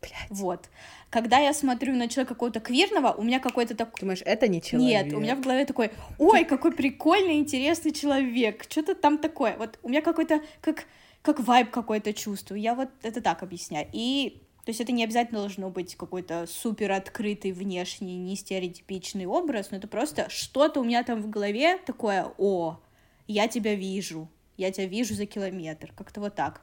[0.00, 0.30] Блядь.
[0.30, 0.68] Вот
[1.10, 4.00] когда я смотрю на человека какого-то квирного, у меня какой-то такой...
[4.00, 5.06] Думаешь, это не человек?
[5.06, 9.56] Нет, у меня в голове такой, ой, какой прикольный, интересный человек, что-то там такое.
[9.58, 10.86] Вот у меня какой-то, как,
[11.22, 12.60] как вайб какой-то чувствую.
[12.60, 13.88] Я вот это так объясняю.
[13.92, 19.72] И то есть это не обязательно должно быть какой-то супер открытый внешний, не стереотипичный образ,
[19.72, 22.78] но это просто что-то у меня там в голове такое, о,
[23.26, 26.62] я тебя вижу, я тебя вижу за километр, как-то вот так.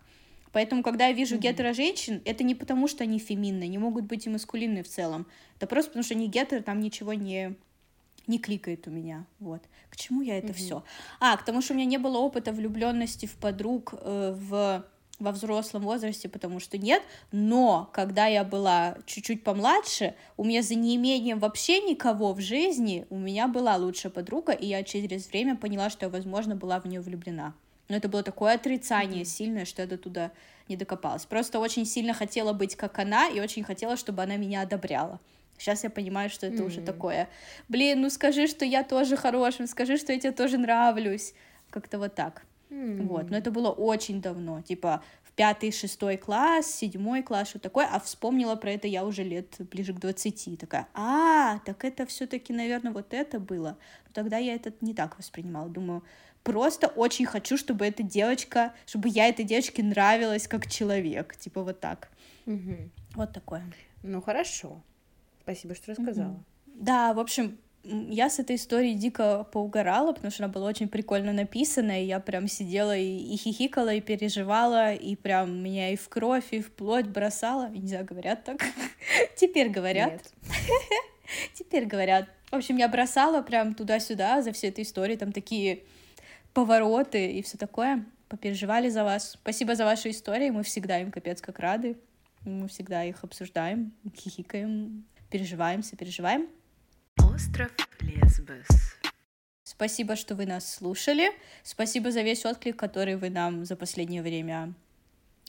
[0.51, 1.39] Поэтому, когда я вижу mm-hmm.
[1.39, 5.27] гетеро-женщин, это не потому, что они феминные, они могут быть и маскулинные в целом.
[5.57, 7.55] Это просто потому, что они гетеро, там ничего не
[8.27, 9.61] не кликает у меня, вот.
[9.89, 10.53] К чему я это mm-hmm.
[10.53, 10.83] все?
[11.21, 14.85] А, к тому, что у меня не было опыта влюбленности в подруг э, в
[15.19, 20.75] во взрослом возрасте, потому что нет, но когда я была чуть-чуть помладше, у меня за
[20.75, 25.89] неимением вообще никого в жизни, у меня была лучшая подруга, и я через время поняла,
[25.89, 27.53] что я, возможно, была в нее влюблена.
[27.89, 29.25] Но это было такое отрицание mm-hmm.
[29.25, 30.31] сильное, что я до туда
[30.67, 31.25] не докопалась.
[31.25, 35.19] Просто очень сильно хотела быть как она, и очень хотела, чтобы она меня одобряла.
[35.57, 36.65] Сейчас я понимаю, что это mm-hmm.
[36.65, 37.29] уже такое.
[37.67, 41.33] Блин, ну скажи, что я тоже хорошим, скажи, что я тебе тоже нравлюсь.
[41.69, 42.45] Как-то вот так.
[42.69, 43.07] Mm-hmm.
[43.07, 43.29] Вот.
[43.29, 44.61] Но это было очень давно.
[44.61, 47.87] Типа в пятый, шестой класс, седьмой класс, что такое.
[47.91, 50.57] А вспомнила про это я уже лет ближе к двадцати.
[50.57, 53.77] Такая, а, так это все-таки, наверное, вот это было.
[54.05, 55.69] Но тогда я это не так воспринимала.
[55.69, 56.03] Думаю,
[56.47, 61.79] просто очень хочу, чтобы эта девочка, чтобы я этой девочке нравилась как человек, типа вот
[61.79, 62.09] так.
[62.45, 62.89] Угу.
[63.15, 63.63] Вот такое.
[64.01, 64.81] Ну хорошо,
[65.41, 66.31] спасибо, что рассказала.
[66.31, 66.43] Угу.
[66.67, 71.33] Да, в общем, я с этой историей дико поугорала, потому что она была очень прикольно
[71.33, 76.07] написана, и я прям сидела и, и хихикала, и переживала, и прям меня и в
[76.07, 77.69] кровь, и в плоть бросала.
[77.69, 78.63] Не знаю, говорят так.
[79.35, 80.21] Теперь говорят.
[81.53, 82.29] Теперь говорят.
[82.51, 85.83] В общем, я бросала прям туда-сюда за всей этой историей, там такие
[86.57, 88.03] повороты и все такое.
[88.29, 89.33] Попереживали за вас.
[89.33, 91.97] Спасибо за ваши истории, мы всегда им капец как рады.
[92.45, 96.47] Мы всегда их обсуждаем, хихикаем, переживаем, сопереживаем.
[97.19, 98.65] Остров Лесбос.
[99.65, 101.29] Спасибо, что вы нас слушали.
[101.61, 104.73] Спасибо за весь отклик, который вы нам за последнее время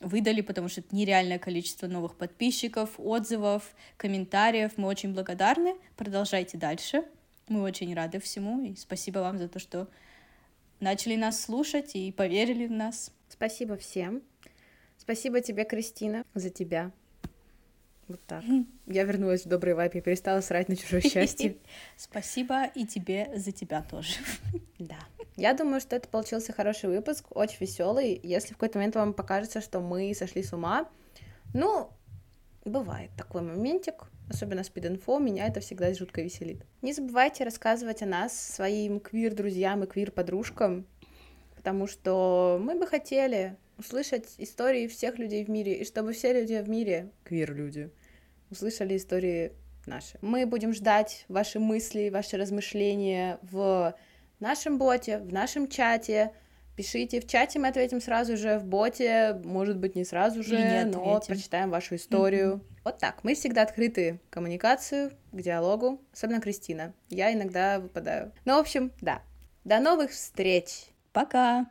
[0.01, 3.63] выдали, потому что это нереальное количество новых подписчиков, отзывов,
[3.97, 4.73] комментариев.
[4.77, 5.73] Мы очень благодарны.
[5.97, 7.03] Продолжайте дальше.
[7.47, 8.63] Мы очень рады всему.
[8.63, 9.87] И спасибо вам за то, что
[10.79, 13.11] начали нас слушать и поверили в нас.
[13.29, 14.21] Спасибо всем.
[14.97, 16.91] Спасибо тебе, Кристина, за тебя.
[18.07, 18.43] Вот так.
[18.87, 21.57] Я вернулась в добрый вайп и перестала срать на чужое счастье.
[21.95, 24.15] Спасибо и тебе за тебя тоже.
[24.79, 24.97] Да.
[25.35, 28.19] Я думаю, что это получился хороший выпуск, очень веселый.
[28.23, 30.89] Если в какой-то момент вам покажется, что мы сошли с ума,
[31.53, 31.89] ну,
[32.65, 36.65] бывает такой моментик, особенно с пид-инфо, меня это всегда жутко веселит.
[36.81, 40.85] Не забывайте рассказывать о нас своим квир-друзьям и квир-подружкам,
[41.55, 46.61] потому что мы бы хотели услышать истории всех людей в мире, и чтобы все люди
[46.61, 47.89] в мире, квир-люди,
[48.51, 49.53] услышали истории
[49.85, 50.17] наши.
[50.21, 53.95] Мы будем ждать ваши мысли, ваши размышления в
[54.39, 56.33] нашем боте, в нашем чате.
[56.79, 61.19] Пишите в чате, мы ответим сразу же, в боте, может быть, не сразу же, но
[61.27, 62.53] прочитаем вашу историю.
[62.53, 62.81] Mm-hmm.
[62.85, 63.21] Вот так.
[63.25, 66.93] Мы всегда открыты к коммуникацию, к диалогу, особенно Кристина.
[67.09, 68.31] Я иногда выпадаю.
[68.45, 69.21] Ну, в общем, да.
[69.65, 70.85] До новых встреч!
[71.11, 71.67] Пока!